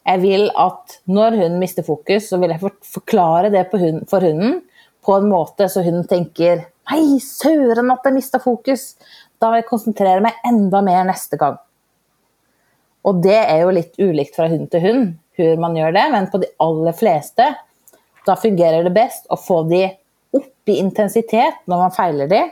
Jag 0.03 0.17
vill 0.17 0.51
att 0.55 1.01
när 1.03 1.31
hunden 1.31 1.59
mister 1.59 1.83
fokus 1.83 2.29
så 2.29 2.37
vill 2.37 2.49
jag 2.49 2.71
förklara 2.93 3.49
det 3.49 3.69
för 3.71 4.21
hunden 4.21 4.61
på 5.05 5.13
en 5.13 5.29
måte 5.29 5.69
så 5.69 5.81
hunden 5.81 6.07
tänker 6.07 6.65
Nej, 6.91 7.19
søren 7.19 7.91
att 7.91 8.01
jag 8.03 8.13
mista 8.13 8.39
fokus! 8.39 8.95
Då 9.37 9.51
vill 9.51 9.55
jag 9.55 9.67
koncentrera 9.67 10.19
mig 10.19 10.33
ända 10.43 10.81
mer 10.81 11.03
nästa 11.03 11.37
gång. 11.37 11.57
Och 13.01 13.15
det 13.15 13.35
är 13.35 13.57
ju 13.57 13.71
lite 13.71 14.05
olikt 14.05 14.35
från 14.35 14.51
hund 14.51 14.71
till 14.71 14.79
hund 14.79 15.13
hur 15.31 15.57
man 15.57 15.75
gör 15.75 15.91
det, 15.91 16.07
men 16.11 16.31
på 16.31 16.37
de 16.37 16.47
allra 16.57 16.93
flesta 16.93 17.55
då 18.25 18.35
fungerar 18.35 18.83
det 18.83 18.89
bäst 18.89 19.25
att 19.29 19.45
få 19.45 19.63
de 19.63 19.85
upp 20.31 20.69
i 20.69 20.71
intensitet 20.71 21.53
när 21.65 21.77
man 21.77 21.91
feilar 21.91 22.27
det. 22.27 22.51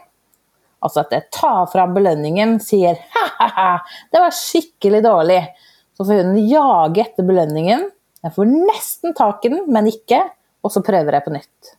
Alltså 0.80 1.00
att 1.00 1.10
det 1.10 1.32
tar 1.32 1.66
fram 1.66 1.94
belöningen, 1.94 2.60
säger 2.60 2.94
ha-ha-ha, 2.94 3.82
det 4.12 4.20
var 4.20 4.32
skickligt 4.32 5.04
dåligt. 5.04 5.44
Så 6.02 6.06
får 6.06 6.14
hunden 6.14 6.48
jaga 6.48 7.02
efter 7.02 7.24
belöningen. 7.24 7.92
Jag 8.22 8.36
får 8.36 8.46
nästan 8.46 9.14
tag 9.14 9.40
i 9.44 9.50
den, 9.50 9.66
men 9.68 9.88
inte. 9.88 10.30
Och 10.62 10.72
så 10.72 10.82
prövar 10.82 11.14
jag 11.14 11.26
på 11.26 11.30
nytt. 11.30 11.78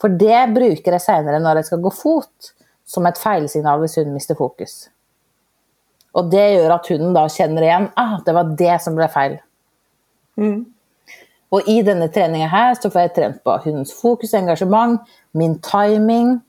För 0.00 0.08
det 0.08 0.52
brukar 0.54 0.92
jag 0.92 1.02
senare 1.02 1.38
när 1.38 1.54
det 1.54 1.64
ska 1.64 1.76
gå 1.76 1.90
fort 1.90 2.36
som 2.86 3.06
ett 3.06 3.18
felsignal 3.18 3.80
om 3.80 3.88
hunden 3.96 4.14
mister 4.14 4.34
fokus. 4.34 4.90
Och 6.12 6.24
det 6.24 6.50
gör 6.50 6.70
att 6.70 6.86
hunden 6.86 7.14
då 7.14 7.28
känner 7.28 7.62
igen, 7.62 7.88
ah, 7.94 8.20
det 8.24 8.32
var 8.32 8.44
det 8.44 8.82
som 8.82 8.94
blev 8.94 9.08
fel. 9.08 9.38
Mm. 10.36 10.74
Och 11.48 11.68
i 11.68 11.82
denna 11.82 12.08
träningen 12.08 12.48
här 12.48 12.74
så 12.74 12.90
får 12.90 13.00
jag 13.00 13.14
tränat 13.14 13.44
på 13.44 13.60
hundens 13.64 14.00
fokus, 14.00 14.34
engagemang, 14.34 14.98
min 15.30 15.60
timing, 15.60 16.40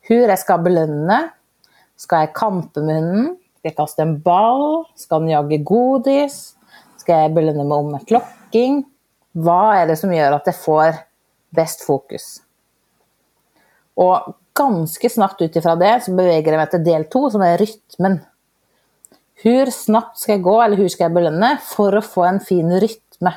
hur 0.00 0.28
jag 0.28 0.38
ska 0.38 0.58
belöna, 0.58 1.28
ska 1.96 2.16
jag 2.16 2.34
kampa 2.34 2.80
med 2.80 2.94
hunden, 2.94 3.36
ska 3.62 3.68
jag 3.68 3.76
kasta 3.76 4.02
en 4.02 4.20
boll, 4.20 4.84
ska 4.94 5.18
den 5.18 5.28
jaga 5.28 5.56
godis, 5.56 6.56
ska 6.96 7.12
jag 7.12 7.32
belöna 7.32 7.64
mig 7.64 7.78
om 7.78 7.90
med 7.90 8.08
klocking? 8.08 8.84
Vad 9.32 9.76
är 9.76 9.86
det 9.86 9.96
som 9.96 10.14
gör 10.14 10.32
att 10.32 10.46
jag 10.46 10.56
får 10.56 10.94
bäst 11.50 11.82
fokus? 11.82 12.42
Och 13.94 14.36
ganska 14.54 15.08
snabbt 15.08 15.42
utifrån 15.42 15.78
det 15.78 16.00
så 16.04 16.12
beväger 16.12 16.52
jag 16.52 16.58
mig 16.58 16.70
till 16.70 16.84
del 16.84 17.04
två 17.04 17.30
som 17.30 17.42
är 17.42 17.58
rytmen. 17.58 18.20
Hur 19.34 19.66
snabbt 19.66 20.18
ska 20.18 20.32
jag 20.32 20.42
gå 20.42 20.62
eller 20.62 20.76
hur 20.76 20.88
ska 20.88 21.02
jag 21.02 21.12
belöna 21.12 21.58
för 21.62 21.92
att 21.92 22.06
få 22.06 22.24
en 22.24 22.40
fin 22.40 22.80
rytm? 22.80 23.30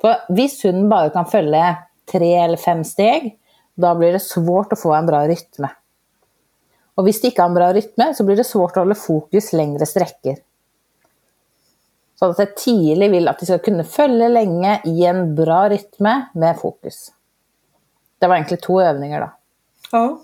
För 0.00 0.16
om 0.28 0.48
hunden 0.62 0.88
bara 0.88 1.10
kan 1.10 1.26
följa 1.26 1.76
tre 2.12 2.34
eller 2.34 2.56
fem 2.56 2.84
steg, 2.84 3.38
då 3.74 3.94
blir 3.94 4.12
det 4.12 4.20
svårt 4.20 4.72
att 4.72 4.80
få 4.80 4.94
en 4.94 5.06
bra 5.06 5.28
rytm. 5.28 5.66
Och 7.00 7.04
om 7.04 7.12
du 7.12 7.26
inte 7.28 7.42
har 7.42 7.48
en 7.48 7.54
bra 7.54 7.72
rytm 7.72 8.14
så 8.14 8.24
blir 8.24 8.36
det 8.36 8.44
svårt 8.44 8.70
att 8.70 8.76
hålla 8.76 8.94
fokus 8.94 9.52
längre 9.52 9.86
sträckor. 9.86 10.36
Så 12.18 12.26
att 12.26 12.38
jag 12.38 12.56
tidigt 12.56 13.10
vill 13.10 13.28
att 13.28 13.38
de 13.38 13.46
ska 13.46 13.58
kunna 13.58 13.84
följa 13.84 14.28
länge 14.28 14.80
i 14.84 15.04
en 15.04 15.34
bra 15.34 15.68
rytm 15.68 16.22
med 16.34 16.58
fokus. 16.60 17.12
Det 18.18 18.26
var 18.26 18.34
egentligen 18.34 18.60
två 18.60 18.80
övningar 18.80 19.20
då. 19.20 19.30
Ja. 19.92 20.20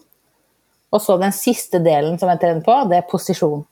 Och 0.90 1.02
så 1.02 1.16
den 1.16 1.32
sista 1.32 1.78
delen 1.78 2.18
som 2.18 2.28
jag 2.28 2.40
tränar 2.40 2.60
på, 2.60 2.88
det 2.88 2.96
är 2.96 3.02
position. 3.02 3.64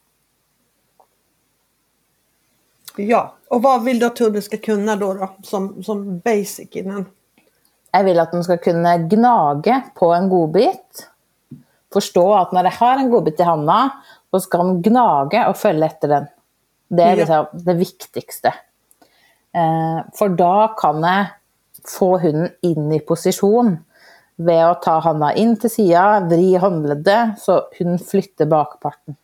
Ja, 2.97 3.35
och 3.49 3.63
vad 3.63 3.85
vill 3.85 3.99
du 3.99 4.07
att 4.07 4.19
hunden 4.19 4.43
ska 4.43 4.57
kunna 4.57 4.97
då, 4.97 5.15
då 5.15 5.35
som, 5.43 5.85
som 5.85 6.19
basic 6.19 6.69
innan? 6.71 7.07
Jag 7.91 8.05
vill 8.05 8.21
att 8.21 8.33
de 8.33 8.45
ska 8.45 8.57
kunna 8.57 8.99
gnaga 8.99 9.83
på 9.95 10.15
en 10.15 10.29
godbit. 10.29 11.11
Förstå 11.95 12.35
att 12.35 12.53
när 12.53 12.63
de 12.63 12.71
har 12.71 12.97
en 12.97 13.11
godbit 13.11 13.41
i 13.41 13.43
handen, 13.43 13.91
då 14.31 14.41
ska 14.41 14.59
de 14.59 14.83
gnaga 14.83 15.49
och 15.49 15.57
följa 15.57 15.87
efter 15.87 16.09
den. 16.09 16.27
Det 16.89 17.03
är 17.03 17.17
liksom 17.17 17.47
det 17.53 17.75
viktigaste. 17.75 18.55
Eh, 19.55 20.05
för 20.15 20.29
då 20.29 20.75
kan 20.79 21.03
jag 21.03 21.27
få 21.99 22.19
hunden 22.19 22.51
in 22.63 22.93
i 22.93 23.01
position 23.01 23.77
ved 24.37 24.65
å 24.67 24.75
ta 24.83 24.97
handa 25.05 25.31
inn 25.39 25.55
til 25.61 25.71
sida, 25.71 26.25
vri 26.27 26.57
håndleddet 26.59 27.39
så 27.39 27.61
hun 27.79 27.99
flytter 28.03 28.49
bakparten. 28.51 29.15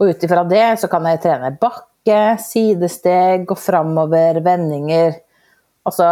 Og 0.00 0.12
ut 0.12 0.24
ifra 0.24 0.44
det 0.48 0.80
så 0.82 0.88
kan 0.92 1.08
jeg 1.08 1.22
trene 1.24 1.54
bakke, 1.60 2.20
sidesteg, 2.44 3.46
gå 3.48 3.56
framover, 3.56 4.42
vendinger. 4.44 5.16
Altså 5.88 6.10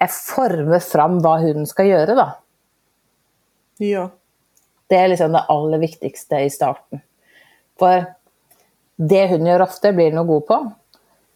Jeg 0.00 0.12
former 0.16 0.80
fram 0.80 1.18
hva 1.20 1.34
hunden 1.42 1.66
skal 1.68 1.90
gjøre, 1.90 2.14
da. 2.16 2.30
Ja. 3.80 4.10
Det 4.90 4.98
er 4.98 5.08
liksom 5.08 5.32
det 5.32 5.44
aller 5.48 5.78
viktigste 5.80 6.42
i 6.44 6.50
starten. 6.52 7.00
For 7.78 8.04
det 9.00 9.22
hun 9.30 9.46
gjør 9.48 9.64
ofte, 9.64 9.92
blir 9.96 10.12
hun 10.12 10.26
god 10.28 10.46
på. 10.46 10.58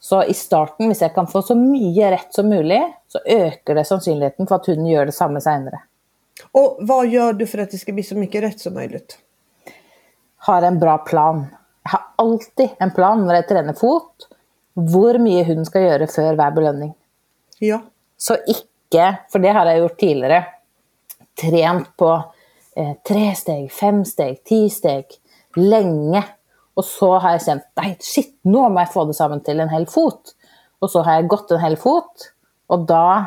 Så 0.00 0.24
i 0.24 0.34
starten, 0.34 0.86
om 0.86 0.94
jag 1.00 1.14
kan 1.14 1.26
få 1.26 1.42
så 1.42 1.54
mycket 1.54 2.12
rätt 2.12 2.34
som 2.34 2.48
möjligt, 2.48 2.94
så 3.08 3.18
ökar 3.26 3.74
det 3.74 3.84
sannolikheten 3.84 4.46
för 4.46 4.54
att 4.54 4.66
hunden 4.66 4.86
gör 4.86 5.06
detsamma 5.06 5.40
senare. 5.40 5.80
Och 6.52 6.78
vad 6.80 7.06
gör 7.06 7.32
du 7.32 7.46
för 7.46 7.58
att 7.58 7.70
det 7.70 7.78
ska 7.78 7.92
bli 7.92 8.02
så 8.02 8.14
mycket 8.14 8.42
rätt 8.42 8.60
som 8.60 8.74
möjligt? 8.74 9.18
Har 10.36 10.62
en 10.62 10.80
bra 10.80 10.98
plan. 10.98 11.46
Jag 11.82 11.90
har 11.90 12.02
alltid 12.16 12.68
en 12.78 12.90
plan 12.90 13.26
när 13.26 13.34
jag 13.34 13.48
tränar 13.48 13.72
fot, 13.72 14.28
hur 14.74 15.18
mycket 15.18 15.46
hunden 15.46 15.66
ska 15.66 15.80
göra 15.80 16.06
för 16.06 16.34
varje 16.34 16.52
belöning. 16.52 16.94
Ja. 17.58 17.80
Så 18.16 18.36
icke, 18.46 19.16
för 19.32 19.38
det 19.38 19.48
har 19.48 19.66
jag 19.66 19.78
gjort 19.78 19.98
tidigare, 19.98 20.44
tränat 21.40 21.96
på 21.96 22.33
eh, 22.76 22.92
tre 23.08 23.34
steg, 23.34 23.72
fem 23.72 24.04
steg, 24.04 24.44
tio 24.44 24.70
steg, 24.70 25.04
länge 25.56 26.24
och 26.74 26.84
så 26.84 27.18
har 27.18 27.30
jag 27.30 27.44
känt, 27.44 27.62
nej 27.74 27.96
shit, 28.00 28.38
nu 28.42 28.58
måste 28.58 28.80
jag 28.80 28.92
få 28.92 29.04
det 29.04 29.14
samman 29.14 29.40
till 29.40 29.60
en 29.60 29.68
hel 29.68 29.86
fot. 29.86 30.34
Och 30.78 30.90
så 30.90 31.02
har 31.02 31.14
jag 31.14 31.26
gått 31.26 31.50
en 31.50 31.60
hel 31.60 31.76
fot. 31.76 32.32
Och 32.66 32.78
då 32.78 33.24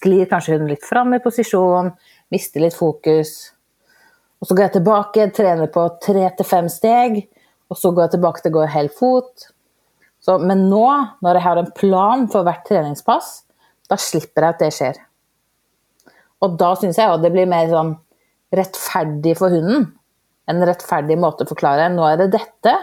sklir 0.00 0.24
kanske 0.24 0.52
hunden 0.52 0.68
lite 0.68 0.86
fram 0.86 1.14
i 1.14 1.18
position, 1.18 1.92
mister 2.28 2.60
lite 2.60 2.76
fokus. 2.76 3.52
Och 4.38 4.46
så 4.46 4.54
går 4.54 4.62
jag 4.62 4.72
tillbaka, 4.72 5.30
tränar 5.30 5.66
på 5.66 5.98
tre 6.06 6.30
till 6.30 6.46
fem 6.46 6.68
steg. 6.68 7.28
Och 7.68 7.78
så 7.78 7.90
går 7.90 8.02
jag 8.02 8.10
tillbaka 8.10 8.40
till 8.40 8.48
att 8.48 8.52
gå 8.52 8.62
en 8.62 8.68
hel 8.68 8.88
fot. 8.88 9.48
Så, 10.20 10.38
men 10.38 10.70
nu, 10.70 11.06
när 11.20 11.34
jag 11.34 11.40
har 11.40 11.56
en 11.56 11.70
plan 11.70 12.28
för 12.28 12.42
varje 12.42 12.62
träningspass, 12.68 13.42
då 13.88 13.96
slipper 13.96 14.42
jag 14.42 14.48
att 14.48 14.58
det 14.58 14.70
sker. 14.70 14.94
Och 16.38 16.50
då 16.50 16.76
syns 16.76 16.98
jag 16.98 17.10
att 17.10 17.22
det 17.22 17.30
blir 17.30 17.46
mer 17.46 17.68
sån 17.68 17.96
rättfärdig 18.56 19.38
för 19.38 19.50
hunden 19.50 19.98
en 20.46 20.66
rättfärdig 20.66 21.18
måte 21.18 21.42
att 21.42 21.48
förklara. 21.48 21.88
Nu 21.88 22.02
är 22.02 22.16
det 22.16 22.28
detta. 22.28 22.78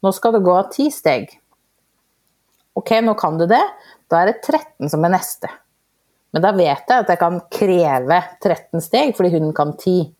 Nu 0.00 0.12
ska 0.12 0.30
du 0.30 0.40
gå 0.40 0.62
10 0.62 0.90
steg. 0.90 1.40
Okej, 2.72 2.98
okay, 2.98 3.08
nu 3.08 3.14
kan 3.14 3.38
du 3.38 3.46
det. 3.46 3.62
Då 4.08 4.16
är 4.16 4.26
det 4.26 4.32
13 4.32 4.90
som 4.90 5.04
är 5.04 5.08
nästa. 5.08 5.50
Men 6.30 6.42
då 6.42 6.52
vet 6.52 6.84
jag 6.88 6.98
att 6.98 7.08
jag 7.08 7.18
kan 7.18 7.40
kräva 7.50 8.24
13 8.42 8.80
steg, 8.82 9.16
för 9.16 9.24
hunden 9.24 9.52
kan 9.52 9.76
10. 9.76 10.12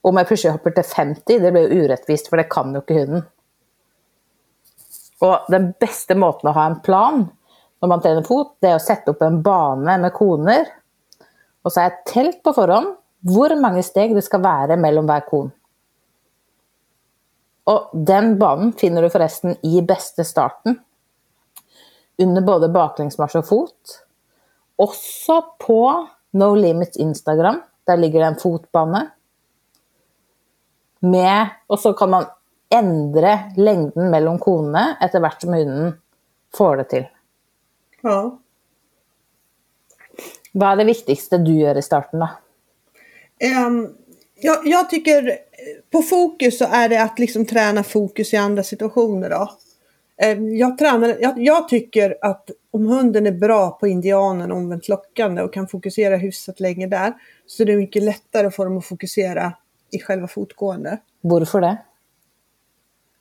Om 0.00 0.16
jag 0.16 0.28
plötsligt 0.28 0.52
hoppar 0.52 0.70
till 0.70 0.84
50, 0.84 1.38
det 1.38 1.52
blir 1.52 1.84
orättvist, 1.84 2.28
för 2.28 2.36
det 2.36 2.44
kan 2.44 2.72
ju 2.72 2.76
inte 2.76 2.94
hunden. 2.94 3.22
Och 5.18 5.38
den 5.48 5.74
bästa 5.80 6.14
måten 6.14 6.50
att 6.50 6.54
ha 6.54 6.66
en 6.66 6.80
plan 6.80 7.28
när 7.80 7.88
man 7.88 8.02
tränar 8.02 8.22
fot, 8.22 8.56
det 8.60 8.66
är 8.66 8.74
att 8.74 8.82
sätta 8.82 9.10
upp 9.10 9.22
en 9.22 9.42
bana 9.42 9.98
med 9.98 10.12
koner. 10.12 10.66
Och 11.62 11.72
så 11.72 11.80
är 11.80 11.86
ett 11.86 12.06
tält 12.06 12.42
på 12.42 12.52
förhand 12.52 12.96
hur 13.20 13.60
många 13.60 13.82
steg 13.82 14.14
det 14.14 14.22
ska 14.22 14.38
vara 14.38 14.76
mellan 14.76 15.06
varje 15.06 15.20
kon. 15.20 15.50
Och 17.64 17.90
den 17.92 18.38
banan 18.38 18.72
finner 18.72 19.02
du 19.02 19.10
förresten 19.10 19.56
i 19.66 19.82
bästa 19.82 20.24
starten. 20.24 20.78
Under 22.18 22.42
både 22.42 22.68
baklängsmarsch 22.68 23.36
och 23.36 23.48
fot. 23.48 24.06
Också 24.76 25.42
på 25.58 26.08
No 26.30 26.54
Limits 26.54 26.96
Instagram. 26.96 27.60
Där 27.84 27.96
ligger 27.96 28.20
det 28.20 28.26
en 28.26 28.36
fotbana. 28.36 29.10
Med, 30.98 31.48
och 31.66 31.80
så 31.80 31.92
kan 31.92 32.10
man 32.10 32.24
ändra 32.68 33.38
längden 33.56 34.10
mellan 34.10 34.38
konerna 34.38 34.96
efter 35.00 35.40
som 35.40 35.52
hunden 35.52 36.00
får 36.54 36.76
det 36.76 36.84
till. 36.84 37.06
Ja. 38.00 38.38
Vad 40.52 40.68
är 40.68 40.76
det 40.76 40.84
viktigaste 40.84 41.38
du 41.38 41.54
gör 41.54 41.76
i 41.76 41.82
starten 41.82 42.20
då? 42.20 42.28
Um, 43.66 43.96
jag, 44.40 44.66
jag 44.66 44.90
tycker 44.90 45.38
på 45.90 46.02
fokus 46.02 46.58
så 46.58 46.64
är 46.64 46.88
det 46.88 47.02
att 47.02 47.18
liksom 47.18 47.46
träna 47.46 47.82
fokus 47.82 48.34
i 48.34 48.36
andra 48.36 48.62
situationer. 48.62 49.30
Då. 49.30 49.50
Eh, 50.22 50.38
jag, 50.42 50.78
tränar, 50.78 51.16
jag, 51.20 51.34
jag, 51.38 51.68
tycker 51.68 52.16
att 52.20 52.50
om 52.70 52.86
hunden 52.86 53.26
är 53.26 53.32
bra 53.32 53.70
på 53.70 53.86
indianen 53.86 54.52
omvänt 54.52 54.88
lockande 54.88 55.42
och 55.42 55.52
kan 55.52 55.68
fokusera 55.68 56.16
hyfsat 56.16 56.60
länge 56.60 56.86
där 56.86 57.14
så 57.46 57.62
är 57.62 57.66
det 57.66 57.76
mycket 57.76 58.02
lättare 58.02 58.50
för 58.50 58.64
dem 58.64 58.78
att 58.78 58.86
fokusera 58.86 59.52
i 59.90 59.98
själva 59.98 60.28
fotgående. 60.28 60.98
Varför 61.20 61.60
det? 61.60 61.76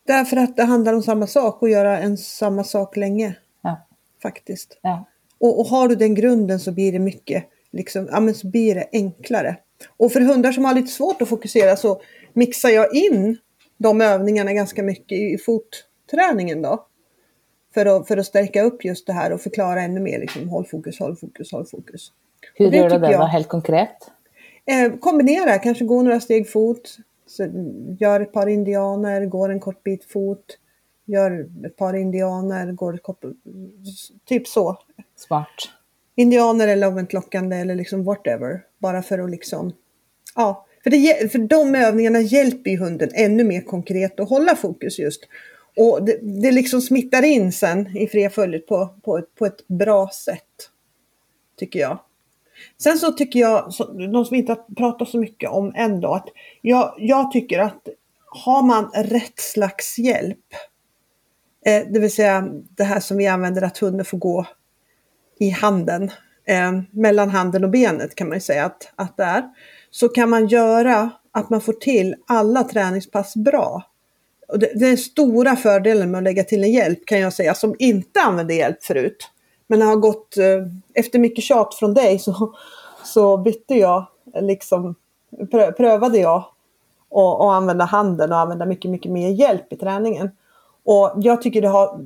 Därför 0.08 0.38
att 0.38 0.56
det 0.56 0.64
handlar 0.64 0.94
om 0.94 1.04
samma 1.04 1.28
sak 1.28 1.62
och 1.62 1.70
göra 1.70 2.00
en 2.00 2.18
samma 2.18 2.64
sak 2.64 2.98
länge. 2.98 3.36
Ja. 3.62 3.88
Faktiskt. 4.22 4.80
Ja. 4.82 5.06
Och, 5.38 5.60
och, 5.60 5.66
har 5.66 5.88
du 5.88 5.96
den 5.96 6.16
grunden 6.16 6.60
så 6.60 6.72
blir 6.72 6.92
det 6.92 7.00
mycket, 7.00 7.44
liksom, 7.72 8.08
ja 8.12 8.20
men 8.20 8.36
så 8.36 8.48
blir 8.48 8.76
det 8.76 8.88
enklare. 8.92 9.58
Och 9.98 10.12
för 10.12 10.22
hundar 10.22 10.52
som 10.52 10.66
har 10.66 10.74
lite 10.74 10.92
svårt 10.92 11.22
att 11.22 11.30
fokusera 11.30 11.76
så 11.76 12.02
mixar 12.34 12.70
jag 12.70 12.96
in 12.96 13.38
de 13.78 14.02
övningarna 14.02 14.54
ganska 14.54 14.84
mycket 14.84 15.18
i 15.18 15.38
fotträningen 15.38 16.62
då. 16.62 16.88
För 17.74 17.86
att, 17.86 18.08
för 18.08 18.18
att 18.18 18.26
stärka 18.26 18.64
upp 18.64 18.86
just 18.86 19.08
det 19.08 19.14
här 19.14 19.34
och 19.34 19.42
förklara 19.42 19.82
ännu 19.82 20.00
mer 20.00 20.20
liksom, 20.20 20.50
håll 20.50 20.66
fokus, 20.66 21.00
håll 21.00 21.16
fokus, 21.16 21.52
håll 21.52 21.66
fokus. 21.66 22.12
Hur 22.56 22.72
gör 22.72 22.90
du 22.90 23.00
det 23.00 23.18
då, 23.18 23.24
helt 23.24 23.48
konkret? 23.48 24.12
Eh, 24.66 25.00
kombinera, 25.00 25.60
kanske 25.60 25.86
gå 25.86 26.02
några 26.02 26.20
steg 26.20 26.50
fot, 26.50 26.98
gör 28.00 28.20
ett 28.20 28.34
par 28.34 28.48
indianer, 28.48 29.26
går 29.26 29.50
en 29.50 29.60
kort 29.60 29.84
bit 29.84 30.06
fot, 30.06 30.46
gör 31.06 31.50
ett 31.66 31.76
par 31.76 31.94
indianer, 31.94 32.72
går 32.72 32.96
ett 32.96 33.04
kort, 33.04 33.24
typ 34.26 34.48
så. 34.48 34.78
Smart. 35.16 35.48
Indianer 36.16 36.68
eller 36.68 36.88
omvänt 36.88 37.14
lockande 37.14 37.56
eller 37.56 37.76
liksom 37.76 38.04
whatever. 38.04 38.62
Bara 38.78 39.02
för 39.02 39.20
att 39.20 39.30
liksom, 39.30 39.74
ja. 40.36 40.66
För, 40.84 40.90
det, 40.90 41.32
för 41.32 41.40
de 41.40 41.76
övningarna 41.76 42.20
hjälper 42.20 42.72
ju 42.72 42.78
hunden 42.78 43.10
ännu 43.14 43.44
mer 43.44 43.62
konkret 43.62 44.20
att 44.20 44.30
hålla 44.30 44.56
fokus 44.56 45.00
just. 45.00 45.24
Och 45.76 46.06
det, 46.06 46.20
det 46.22 46.52
liksom 46.52 46.82
smittar 46.82 47.24
in 47.24 47.52
sen 47.52 47.98
i 47.98 48.08
fredföljet 48.08 48.68
på, 48.68 48.96
på, 49.02 49.18
ett, 49.18 49.36
på 49.36 49.46
ett 49.46 49.68
bra 49.68 50.10
sätt. 50.10 50.70
Tycker 51.60 51.80
jag. 51.80 52.00
Sen 52.78 52.98
så 52.98 53.12
tycker 53.12 53.40
jag, 53.40 53.72
de 54.12 54.26
som 54.26 54.36
inte 54.36 54.52
har 54.52 54.76
pratat 54.76 55.10
så 55.10 55.18
mycket 55.18 55.50
om 55.50 55.74
ändå, 55.76 56.14
att 56.14 56.28
jag, 56.62 56.96
jag 56.98 57.32
tycker 57.32 57.60
att 57.60 57.88
har 58.28 58.64
man 58.64 58.92
rätt 58.94 59.40
slags 59.40 59.98
hjälp, 59.98 60.54
eh, 61.66 61.84
det 61.92 62.00
vill 62.00 62.12
säga 62.12 62.50
det 62.70 62.84
här 62.84 63.00
som 63.00 63.18
vi 63.18 63.28
använder 63.28 63.62
att 63.62 63.78
hunden 63.78 64.06
får 64.06 64.18
gå 64.18 64.46
i 65.40 65.50
handen, 65.50 66.12
eh, 66.46 66.72
mellan 66.92 67.30
handen 67.30 67.64
och 67.64 67.70
benet 67.70 68.16
kan 68.16 68.28
man 68.28 68.38
ju 68.38 68.42
säga 68.42 68.66
att, 68.66 68.92
att 68.96 69.18
det 69.18 69.24
är, 69.24 69.44
så 69.92 70.10
kan 70.10 70.30
man 70.30 70.48
göra 70.48 71.10
att 71.32 71.50
man 71.50 71.62
får 71.62 71.74
till 71.74 72.16
alla 72.28 72.64
träningspass 72.64 73.36
bra. 73.36 73.84
Och 74.48 74.60
det, 74.60 74.72
den 74.76 74.98
stora 74.98 75.56
fördelen 75.56 76.12
med 76.12 76.18
att 76.18 76.24
lägga 76.24 76.44
till 76.44 76.64
en 76.64 76.72
hjälp 76.72 77.06
kan 77.06 77.20
jag 77.20 77.34
säga, 77.34 77.54
som 77.54 77.76
inte 77.80 78.22
använde 78.22 78.54
hjälp 78.54 78.84
förut. 78.84 79.30
Men 79.68 79.82
har 79.82 79.96
gått, 79.96 80.38
eh, 80.38 80.68
efter 80.94 81.20
mycket 81.20 81.44
tjat 81.44 81.76
från 81.76 81.94
dig 81.94 82.20
så, 82.20 82.56
så 83.04 83.38
bytte 83.38 83.76
jag, 83.76 84.06
liksom, 84.42 84.96
prövade 85.52 86.18
jag 86.18 86.44
att 87.12 87.42
använda 87.42 87.86
handen 87.86 88.32
och 88.32 88.38
använda 88.38 88.66
mycket, 88.66 88.92
mycket 88.92 89.12
mer 89.12 89.30
hjälp 89.30 89.74
i 89.74 89.78
träningen. 89.78 90.30
Och 90.86 91.14
jag 91.16 91.42
tycker 91.42 91.62
det 91.62 91.68
har 91.68 92.06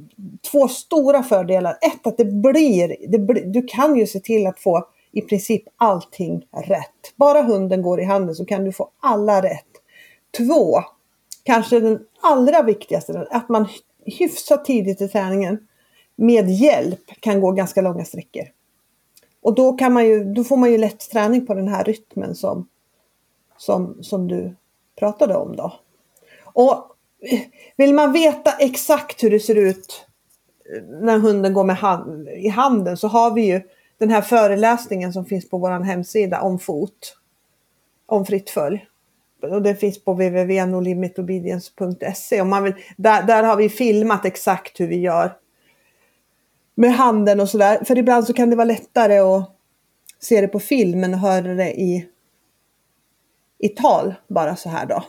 två 0.52 0.68
stora 0.68 1.24
fördelar. 1.24 1.78
Ett, 1.82 2.08
att 2.08 2.18
det 2.18 2.26
blir, 2.26 2.96
det 3.08 3.20
blir, 3.20 3.46
du 3.46 3.62
kan 3.68 3.96
ju 3.96 4.08
se 4.08 4.20
till 4.20 4.48
att 4.48 4.60
få 4.60 4.88
i 5.12 5.22
princip 5.22 5.64
allting 5.78 6.48
rätt. 6.52 7.14
Bara 7.16 7.42
hunden 7.42 7.82
går 7.82 8.02
i 8.02 8.04
handen 8.04 8.36
så 8.36 8.46
kan 8.46 8.64
du 8.64 8.72
få 8.72 8.90
alla 9.00 9.42
rätt. 9.42 9.66
Två, 10.38 10.80
kanske 11.44 11.80
den 11.80 12.00
allra 12.22 12.62
viktigaste, 12.62 13.28
att 13.32 13.50
man 13.50 13.68
hyfsat 14.06 14.66
tidigt 14.66 15.02
i 15.02 15.08
träningen 15.08 15.68
med 16.16 16.50
hjälp 16.50 17.02
kan 17.20 17.42
gå 17.42 17.52
ganska 17.52 17.82
långa 17.82 18.06
sträckor. 18.06 18.44
Och 19.42 19.56
då, 19.56 19.74
kan 19.74 19.94
man 19.94 20.06
ju, 20.06 20.24
då 20.34 20.44
får 20.44 20.58
man 20.58 20.72
ju 20.72 20.78
lätt 20.78 21.10
träning 21.10 21.46
på 21.46 21.54
den 21.54 21.68
här 21.68 21.84
rytmen 21.84 22.36
som, 22.36 22.68
som, 23.58 23.98
som 24.02 24.28
du 24.28 24.56
pratade 24.96 25.36
om 25.36 25.56
då. 25.56 25.74
Och 26.44 26.96
vill 27.78 27.94
man 27.94 28.12
veta 28.12 28.52
exakt 28.52 29.24
hur 29.24 29.32
det 29.32 29.40
ser 29.40 29.56
ut 29.56 30.06
när 31.02 31.18
hunden 31.18 31.54
går 31.54 31.64
med 31.64 31.76
hand, 31.76 32.30
i 32.30 32.48
handen 32.48 32.98
så 32.98 33.08
har 33.08 33.34
vi 33.34 33.46
ju 33.46 33.62
den 33.98 34.10
här 34.10 34.22
föreläsningen 34.22 35.14
som 35.14 35.26
finns 35.26 35.50
på 35.50 35.58
vår 35.58 35.84
hemsida 35.84 36.42
om 36.42 36.60
fot. 36.60 37.16
Om 38.06 38.26
fritt 38.26 38.50
följ. 38.50 38.86
Och 39.42 39.62
det 39.62 39.76
finns 39.76 40.04
på 40.04 40.14
www.nolimitobedience.se. 40.14 42.44
Där, 42.98 43.24
där 43.24 43.44
har 43.44 43.56
vi 43.56 43.70
filmat 43.70 44.26
exakt 44.26 44.80
hur 44.80 44.88
vi 44.88 45.00
gör 45.00 45.34
med 46.76 46.94
handen 46.94 47.40
och 47.40 47.50
sådär. 47.50 47.84
För 47.86 47.98
ibland 47.98 48.26
så 48.26 48.34
kan 48.34 48.50
det 48.50 48.56
vara 48.56 48.66
lättare 48.66 49.18
att 49.18 49.56
se 50.20 50.42
det 50.42 50.48
på 50.48 50.60
film 50.60 51.04
än 51.04 51.14
att 51.14 51.22
höra 51.22 51.54
det 51.54 51.80
i, 51.80 52.06
i 53.60 53.70
tal 53.70 54.16
bara 54.28 54.56
så 54.56 54.70
här 54.70 54.86
då. 54.86 55.04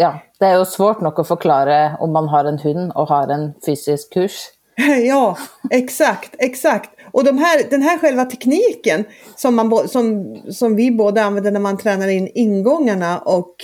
Ja, 0.00 0.20
det 0.38 0.44
är 0.44 0.58
ju 0.58 0.64
svårt 0.64 1.00
nog 1.00 1.20
att 1.20 1.28
förklara 1.28 1.96
om 1.96 2.12
man 2.12 2.28
har 2.28 2.44
en 2.44 2.58
hund 2.58 2.92
och 2.94 3.08
har 3.08 3.28
en 3.28 3.52
fysisk 3.66 4.12
kurs. 4.12 4.32
ja, 5.04 5.38
exakt, 5.70 6.34
exakt. 6.38 6.90
Och 7.10 7.24
de 7.24 7.38
här, 7.38 7.70
den 7.70 7.82
här 7.82 7.98
själva 7.98 8.24
tekniken 8.24 9.04
som, 9.36 9.56
man, 9.56 9.88
som, 9.88 10.36
som 10.50 10.76
vi 10.76 10.90
båda 10.90 11.22
använder 11.22 11.50
när 11.50 11.60
man 11.60 11.78
tränar 11.78 12.08
in 12.08 12.28
ingångarna 12.34 13.18
och, 13.18 13.54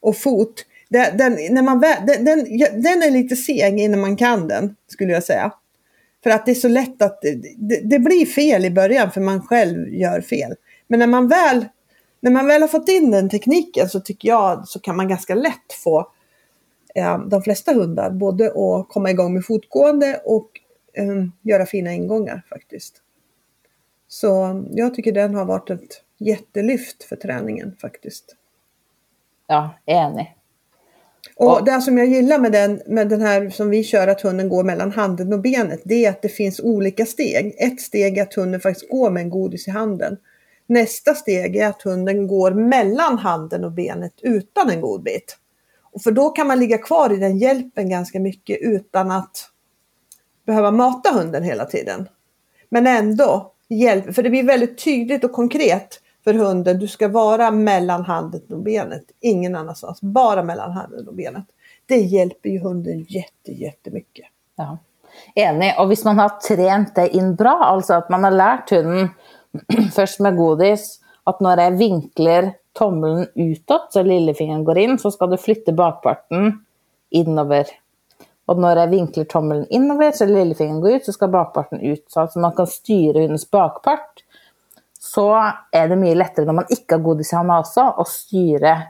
och 0.00 0.16
fot. 0.16 0.64
Den, 0.88 1.16
den, 1.16 1.32
när 1.50 1.62
man, 1.62 1.80
den, 1.80 2.24
den, 2.24 2.38
den 2.82 3.02
är 3.02 3.10
lite 3.10 3.36
seg 3.36 3.80
innan 3.80 4.00
man 4.00 4.16
kan 4.16 4.48
den, 4.48 4.76
skulle 4.88 5.12
jag 5.12 5.24
säga. 5.24 5.52
För 6.22 6.30
att 6.30 6.46
det 6.46 6.52
är 6.52 6.54
så 6.54 6.68
lätt 6.68 7.02
att 7.02 7.22
det, 7.22 7.80
det, 7.84 7.98
blir 7.98 8.26
fel 8.26 8.64
i 8.64 8.70
början 8.70 9.10
för 9.10 9.20
man 9.20 9.42
själv 9.42 9.88
gör 9.88 10.20
fel. 10.20 10.54
Men 10.88 10.98
när 10.98 11.06
man 11.06 11.28
väl 11.28 11.64
när 12.20 12.30
man 12.30 12.46
väl 12.46 12.60
har 12.60 12.68
fått 12.68 12.88
in 12.88 13.10
den 13.10 13.28
tekniken 13.28 13.88
så 13.88 14.00
tycker 14.00 14.28
jag 14.28 14.68
så 14.68 14.80
kan 14.80 14.96
man 14.96 15.08
ganska 15.08 15.34
lätt 15.34 15.72
få 15.84 16.12
eh, 16.94 17.18
de 17.18 17.42
flesta 17.42 17.72
hundar 17.72 18.10
både 18.10 18.46
att 18.46 18.88
komma 18.88 19.10
igång 19.10 19.34
med 19.34 19.46
fotgående 19.46 20.20
och 20.24 20.50
eh, 20.92 21.24
göra 21.42 21.66
fina 21.66 21.92
ingångar 21.92 22.42
faktiskt. 22.48 22.94
Så 24.08 24.62
jag 24.70 24.94
tycker 24.94 25.12
den 25.12 25.34
har 25.34 25.44
varit 25.44 25.70
ett 25.70 26.02
jättelyft 26.18 27.04
för 27.04 27.16
träningen 27.16 27.76
faktiskt. 27.80 28.36
Ja, 29.46 29.70
enig. 29.86 30.36
Och 31.36 31.64
det 31.64 31.80
som 31.80 31.98
jag 31.98 32.06
gillar 32.06 32.38
med 32.38 32.52
den, 32.52 32.82
med 32.86 33.08
den 33.08 33.20
här 33.20 33.50
som 33.50 33.70
vi 33.70 33.84
kör, 33.84 34.08
att 34.08 34.20
hunden 34.20 34.48
går 34.48 34.64
mellan 34.64 34.92
handen 34.92 35.32
och 35.32 35.40
benet, 35.40 35.80
det 35.84 36.04
är 36.04 36.10
att 36.10 36.22
det 36.22 36.28
finns 36.28 36.60
olika 36.60 37.06
steg. 37.06 37.54
Ett 37.58 37.80
steg 37.80 38.18
är 38.18 38.22
att 38.22 38.34
hunden 38.34 38.60
faktiskt 38.60 38.90
går 38.90 39.10
med 39.10 39.22
en 39.22 39.30
godis 39.30 39.68
i 39.68 39.70
handen. 39.70 40.16
Nästa 40.70 41.14
steg 41.14 41.56
är 41.56 41.66
att 41.66 41.82
hunden 41.82 42.26
går 42.26 42.50
mellan 42.50 43.18
handen 43.18 43.64
och 43.64 43.72
benet 43.72 44.12
utan 44.22 44.70
en 44.70 44.80
godbit. 44.80 45.36
Och 45.92 46.02
för 46.02 46.10
då 46.10 46.30
kan 46.30 46.46
man 46.46 46.58
ligga 46.58 46.78
kvar 46.78 47.12
i 47.12 47.16
den 47.16 47.38
hjälpen 47.38 47.90
ganska 47.90 48.20
mycket 48.20 48.58
utan 48.60 49.10
att 49.10 49.50
behöva 50.46 50.70
mata 50.70 51.10
hunden 51.10 51.42
hela 51.42 51.64
tiden. 51.64 52.08
Men 52.68 52.86
ändå 52.86 53.52
hjälp, 53.68 54.14
för 54.14 54.22
det 54.22 54.30
blir 54.30 54.42
väldigt 54.42 54.84
tydligt 54.84 55.24
och 55.24 55.32
konkret 55.32 56.00
för 56.24 56.34
hunden. 56.34 56.78
Du 56.78 56.88
ska 56.88 57.08
vara 57.08 57.50
mellan 57.50 58.04
handen 58.04 58.42
och 58.50 58.62
benet, 58.62 59.04
ingen 59.20 59.56
annanstans. 59.56 60.00
Bara 60.00 60.42
mellan 60.42 60.72
handen 60.72 61.08
och 61.08 61.14
benet. 61.14 61.44
Det 61.86 61.98
hjälper 61.98 62.48
ju 62.48 62.58
hunden 62.58 63.06
jätte, 63.08 63.52
jättemycket. 63.52 64.26
Ja. 64.56 64.78
Enig. 65.34 65.74
Och 65.78 65.84
om 65.84 65.96
man 66.04 66.18
har 66.18 66.28
tränat 66.28 66.94
det 66.94 67.08
in 67.08 67.34
bra, 67.34 67.58
alltså 67.64 67.94
att 67.94 68.08
man 68.08 68.24
har 68.24 68.30
lärt 68.30 68.70
hunden 68.70 69.08
först 69.94 70.20
med 70.20 70.36
godis, 70.36 71.00
att 71.24 71.40
när 71.40 71.62
jag 71.62 71.70
vinklar 71.70 72.52
tommeln 72.72 73.26
utåt 73.34 73.92
så 73.92 74.02
lillefingern 74.02 74.64
går 74.64 74.78
in, 74.78 74.98
så 74.98 75.10
ska 75.10 75.26
du 75.26 75.36
flytta 75.36 75.72
bakparten 75.72 76.64
inöver. 77.10 77.66
Och 78.46 78.58
när 78.58 78.76
jag 78.76 78.88
vinklar 78.88 79.24
tommeln 79.24 79.66
inöver 79.70 80.12
så 80.12 80.26
lillefingern 80.26 80.80
går 80.80 80.90
ut, 80.90 81.04
så 81.04 81.12
ska 81.12 81.28
bakparten 81.28 81.80
ut. 81.80 82.04
Så 82.08 82.20
att 82.20 82.36
man 82.36 82.52
kan 82.52 82.66
styra 82.66 83.20
hundens 83.20 83.50
bakpart 83.50 84.24
så 84.98 85.52
är 85.72 85.88
det 85.88 85.96
mycket 85.96 86.16
lättare 86.16 86.46
när 86.46 86.52
man 86.52 86.64
inte 86.68 86.94
har 86.94 87.02
godis 87.02 87.32
i 87.32 87.36
handen 87.36 87.56
också 87.58 87.80
att 87.80 88.08
styra 88.08 88.82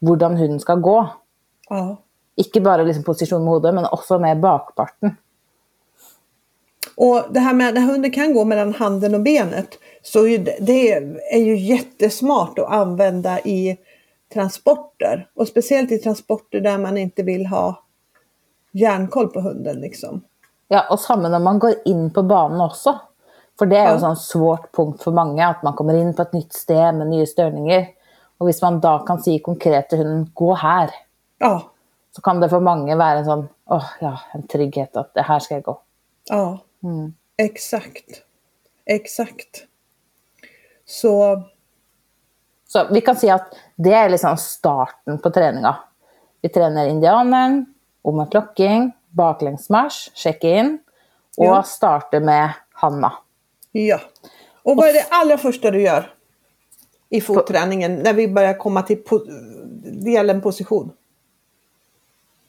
hur 0.00 0.16
hunden 0.16 0.60
ska 0.60 0.74
gå. 0.74 1.08
Ja. 1.68 1.96
Inte 2.34 2.60
bara 2.60 2.82
liksom 2.82 3.04
position 3.04 3.44
med 3.44 3.52
huvudet 3.52 3.74
men 3.74 3.84
också 3.84 4.18
med 4.18 4.40
bakparten. 4.40 5.16
Och 6.96 7.24
det 7.30 7.40
här 7.40 7.54
med 7.54 7.68
att 7.68 7.84
hunden 7.84 8.10
kan 8.10 8.34
gå 8.34 8.44
mellan 8.44 8.74
handen 8.74 9.14
och 9.14 9.20
benet. 9.20 9.78
Så 10.12 10.22
det 10.60 10.92
är 11.32 11.38
ju 11.38 11.56
jättesmart 11.56 12.58
att 12.58 12.72
använda 12.72 13.40
i 13.40 13.78
transporter. 14.32 15.28
Och 15.34 15.48
speciellt 15.48 15.92
i 15.92 15.98
transporter 15.98 16.60
där 16.60 16.78
man 16.78 16.98
inte 16.98 17.22
vill 17.22 17.46
ha 17.46 17.84
järnkoll 18.72 19.28
på 19.28 19.40
hunden. 19.40 19.80
Liksom. 19.80 20.24
Ja, 20.68 20.84
och 20.90 21.00
samma 21.00 21.28
när 21.28 21.38
man 21.38 21.58
går 21.58 21.74
in 21.84 22.12
på 22.12 22.22
banan 22.22 22.60
också. 22.60 22.98
För 23.58 23.66
det 23.66 23.76
är 23.76 23.96
ju 23.96 24.00
ja. 24.00 24.12
ett 24.12 24.18
svårt 24.18 24.76
punkt 24.76 25.02
för 25.02 25.10
många, 25.10 25.48
att 25.48 25.62
man 25.62 25.72
kommer 25.72 25.94
in 25.94 26.14
på 26.14 26.22
ett 26.22 26.32
nytt 26.32 26.52
sted 26.52 26.94
med 26.94 27.06
nya 27.06 27.26
störningar. 27.26 27.86
Och 28.38 28.46
om 28.46 28.52
man 28.62 28.80
då 28.80 28.98
kan 28.98 29.22
säga 29.22 29.38
konkret 29.42 29.88
till 29.88 29.98
hunden, 29.98 30.30
gå 30.34 30.54
här. 30.54 30.90
Ja. 31.38 31.70
Så 32.16 32.22
kan 32.22 32.40
det 32.40 32.48
för 32.48 32.60
många 32.60 32.96
vara 32.96 33.10
en 33.10 33.24
sån, 33.24 33.48
åh 33.66 33.90
ja, 34.00 34.20
en 34.32 34.46
trygghet 34.46 34.96
att 34.96 35.14
det 35.14 35.22
här 35.22 35.38
ska 35.38 35.54
jag 35.54 35.62
gå. 35.62 35.80
Ja, 36.28 36.58
mm. 36.82 37.14
exakt. 37.36 38.22
Exakt. 38.84 39.67
Så... 40.88 41.42
Så 42.66 42.86
vi 42.90 43.00
kan 43.00 43.16
säga 43.16 43.34
att 43.34 43.54
det 43.76 43.92
är 43.92 44.08
liksom 44.08 44.36
starten 44.36 45.18
på 45.18 45.30
träningen. 45.30 45.74
Vi 46.40 46.48
tränar 46.48 46.86
indianen, 46.86 47.74
omlocking, 48.02 48.92
baklängsmarsch, 49.08 50.10
check-in 50.14 50.78
och 51.36 51.44
ja. 51.44 51.62
startar 51.62 52.20
med 52.20 52.50
Hanna. 52.72 53.12
Ja. 53.72 54.00
Och 54.62 54.76
vad 54.76 54.88
är 54.88 54.92
det 54.92 55.06
allra 55.10 55.38
första 55.38 55.70
du 55.70 55.82
gör 55.82 56.14
i 57.08 57.20
fotträningen 57.20 57.94
när 57.94 58.12
vi 58.12 58.28
börjar 58.28 58.54
komma 58.54 58.82
till 58.82 59.02
delen 59.92 60.40
position? 60.40 60.92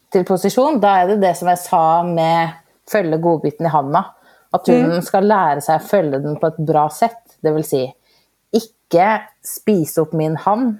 Till 0.09 0.25
position, 0.25 0.79
då 0.79 0.87
är 0.87 1.07
det 1.07 1.15
det 1.15 1.35
som 1.35 1.47
jag 1.47 1.59
sa 1.59 2.03
med 2.03 2.49
följa 2.91 3.17
godbiten 3.17 3.65
i 3.65 3.69
Hanna. 3.69 4.05
Att 4.49 4.67
hunden 4.67 4.91
mm. 4.91 5.01
ska 5.01 5.19
lära 5.19 5.61
sig 5.61 5.75
att 5.75 5.87
följa 5.87 6.19
den 6.19 6.39
på 6.39 6.47
ett 6.47 6.57
bra 6.57 6.89
sätt. 6.89 7.37
Det 7.39 7.51
vill 7.51 7.63
säga, 7.63 7.91
inte 8.93 9.21
spisa 9.43 10.01
upp 10.01 10.13
min 10.13 10.35
hand, 10.35 10.77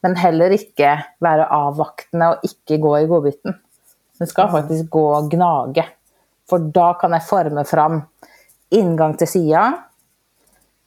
men 0.00 0.16
heller 0.16 0.50
inte 0.50 1.04
vara 1.18 1.48
avvaktande 1.48 2.28
och 2.28 2.36
inte 2.42 2.76
gå 2.76 2.98
i 2.98 3.06
godbiten. 3.06 3.54
Den 4.18 4.26
ska 4.26 4.42
mm. 4.42 4.52
faktiskt 4.52 4.90
gå 4.90 5.16
och 5.16 5.30
gnaga. 5.30 5.84
För 6.50 6.58
då 6.58 6.94
kan 6.94 7.12
jag 7.12 7.28
forma 7.28 7.64
fram 7.64 8.02
ingång 8.68 9.16
till 9.16 9.28
sidan, 9.28 9.72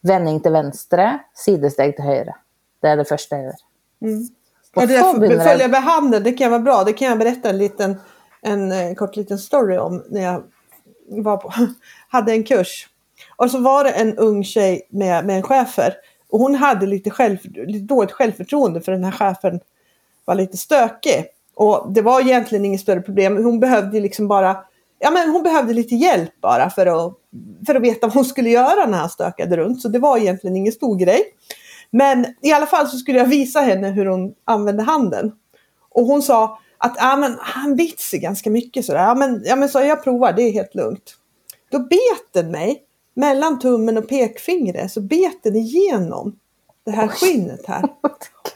vändning 0.02 0.40
till 0.40 0.52
vänster, 0.52 1.20
sidosteg 1.34 1.96
till 1.96 2.06
höger. 2.06 2.36
Det 2.82 2.88
är 2.88 2.98
det 2.98 3.06
första 3.06 3.36
jag 3.36 3.46
gör. 3.46 3.54
Mm. 4.02 4.28
Och 4.76 4.88
det 4.88 4.98
där 4.98 5.44
följa 5.44 5.68
med 5.68 5.84
handen, 5.84 6.24
det 6.24 6.32
kan 6.32 6.52
vara 6.52 6.62
bra. 6.62 6.84
Det 6.84 6.94
kan 6.94 7.08
jag 7.08 7.20
berätta 7.20 7.50
en 7.50 7.58
liten, 7.58 7.96
en, 8.42 8.72
en 8.72 8.90
eh, 8.90 8.96
kort 8.96 9.16
liten 9.16 9.38
story 9.38 9.78
om 9.78 10.04
när 10.10 10.22
jag 10.22 10.44
var 11.08 11.38
på, 11.38 11.54
hade 12.08 12.32
en 12.32 12.44
kurs. 12.44 12.90
Och 13.36 13.52
så 13.52 13.60
var 13.60 13.84
det 13.84 13.90
en 13.90 14.18
ung 14.18 14.44
tjej 14.44 14.88
med, 14.90 15.26
med 15.26 15.36
en 15.36 15.44
chefer. 15.44 15.94
Och 16.34 16.40
hon 16.40 16.56
hade 16.56 16.86
lite, 16.86 17.10
själv, 17.10 17.38
lite 17.44 17.86
dåligt 17.86 18.12
självförtroende 18.12 18.82
för 18.82 18.92
den 18.92 19.04
här 19.04 19.12
chefen 19.12 19.60
var 20.26 20.36
lite 20.36 20.58
stökig. 20.58 21.26
Och 21.56 21.94
det 21.94 22.02
var 22.02 22.22
egentligen 22.22 22.66
inget 22.66 22.82
större 22.82 23.02
problem. 23.02 23.44
Hon 23.44 23.60
behövde 23.60 24.00
liksom 24.00 24.28
bara 24.28 24.58
ja, 25.00 25.12
men 25.12 25.30
hon 25.30 25.44
behövde 25.44 25.74
lite 25.74 25.96
hjälp 25.96 26.42
bara 26.42 26.70
för 26.70 26.86
att, 26.86 27.14
för 27.66 27.76
att 27.76 27.82
veta 27.82 28.08
vad 28.08 28.14
hon 28.14 28.26
skulle 28.26 28.50
göra 28.50 28.86
när 28.86 28.98
han 28.98 29.10
stökade 29.10 29.58
runt. 29.58 29.82
Så 29.82 29.88
det 29.88 30.00
var 30.00 30.18
egentligen 30.18 30.56
ingen 30.56 30.74
stor 30.74 30.96
grej. 30.96 31.22
Men 31.92 32.26
i 32.42 32.52
alla 32.52 32.66
fall 32.66 32.88
så 32.88 32.98
skulle 32.98 33.18
jag 33.18 33.26
visa 33.26 33.60
henne 33.60 33.90
hur 33.90 34.06
hon 34.06 34.34
använde 34.46 34.84
handen. 34.84 35.32
Och 35.90 36.06
hon 36.06 36.22
sa 36.22 36.60
att 36.78 36.96
ja, 36.98 37.16
men, 37.16 37.38
han 37.40 37.76
bit 37.76 38.00
sig 38.00 38.20
ganska 38.20 38.50
mycket 38.50 38.86
sådär. 38.86 39.04
Ja 39.04 39.16
men, 39.16 39.44
ja, 39.46 39.56
men 39.56 39.70
så 39.70 39.80
jag 39.80 40.04
provar, 40.04 40.34
det 40.34 40.42
är 40.42 40.52
helt 40.52 40.76
lugnt. 40.76 41.16
Då 41.72 41.80
bet 41.80 42.28
den 42.32 42.52
mig 42.52 42.84
mellan 43.14 43.60
tummen 43.60 43.98
och 43.98 44.10
pekfingret 44.10 44.92
så 44.92 45.02
bet 45.02 45.44
den 45.44 45.56
igenom 45.56 46.36
det 46.86 46.92
här 46.92 47.08
skinnet 47.08 47.66
här. 47.68 47.84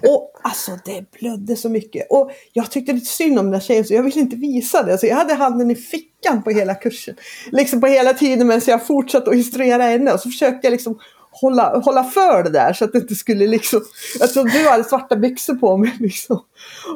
Och 0.09 0.31
alltså 0.41 0.71
det 0.85 1.11
blödde 1.11 1.55
så 1.55 1.69
mycket. 1.69 2.07
Och 2.09 2.31
jag 2.53 2.71
tyckte 2.71 2.93
lite 2.93 3.05
synd 3.05 3.39
om 3.39 3.45
den 3.45 3.51
där 3.51 3.59
tjejen 3.59 3.85
så 3.85 3.93
jag 3.93 4.03
ville 4.03 4.19
inte 4.19 4.35
visa 4.35 4.83
det. 4.83 4.97
Så 4.97 5.05
jag 5.05 5.15
hade 5.15 5.33
handen 5.33 5.71
i 5.71 5.75
fickan 5.75 6.43
på 6.43 6.49
hela 6.49 6.75
kursen. 6.75 7.15
Liksom 7.51 7.81
på 7.81 7.87
hela 7.87 8.13
tiden 8.13 8.47
medan 8.47 8.61
jag 8.67 8.87
fortsatte 8.87 9.29
att 9.29 9.35
instruera 9.35 9.83
henne. 9.83 10.13
Och 10.13 10.19
så 10.19 10.29
försökte 10.29 10.67
jag 10.67 10.71
liksom 10.71 10.99
hålla, 11.31 11.79
hålla 11.79 12.03
för 12.03 12.43
det 12.43 12.49
där 12.49 12.73
så 12.73 12.85
att 12.85 12.91
det 12.91 12.97
inte 12.97 13.15
skulle 13.15 13.47
liksom... 13.47 13.81
Alltså 14.21 14.43
du 14.43 14.69
hade 14.69 14.83
svarta 14.83 15.15
byxor 15.15 15.55
på 15.55 15.77
mig 15.77 15.95
liksom. 15.99 16.39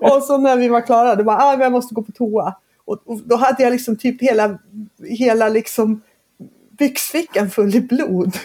Och 0.01 0.23
så 0.23 0.37
när 0.37 0.57
vi 0.57 0.67
var 0.67 0.81
klara, 0.81 1.15
det 1.15 1.23
var 1.23 1.35
ah, 1.35 1.57
jag 1.59 1.71
måste 1.71 1.95
gå 1.95 2.01
på 2.01 2.11
toa. 2.11 2.55
Och, 2.85 2.97
och, 3.05 3.19
då 3.25 3.35
hade 3.35 3.63
jag 3.63 3.71
liksom 3.71 3.95
typ 3.95 4.21
hela, 4.21 4.59
hela 5.03 5.49
liksom 5.49 6.01
byxfickan 6.81 7.49
full 7.49 7.75
i 7.75 7.81
blod. 7.81 8.37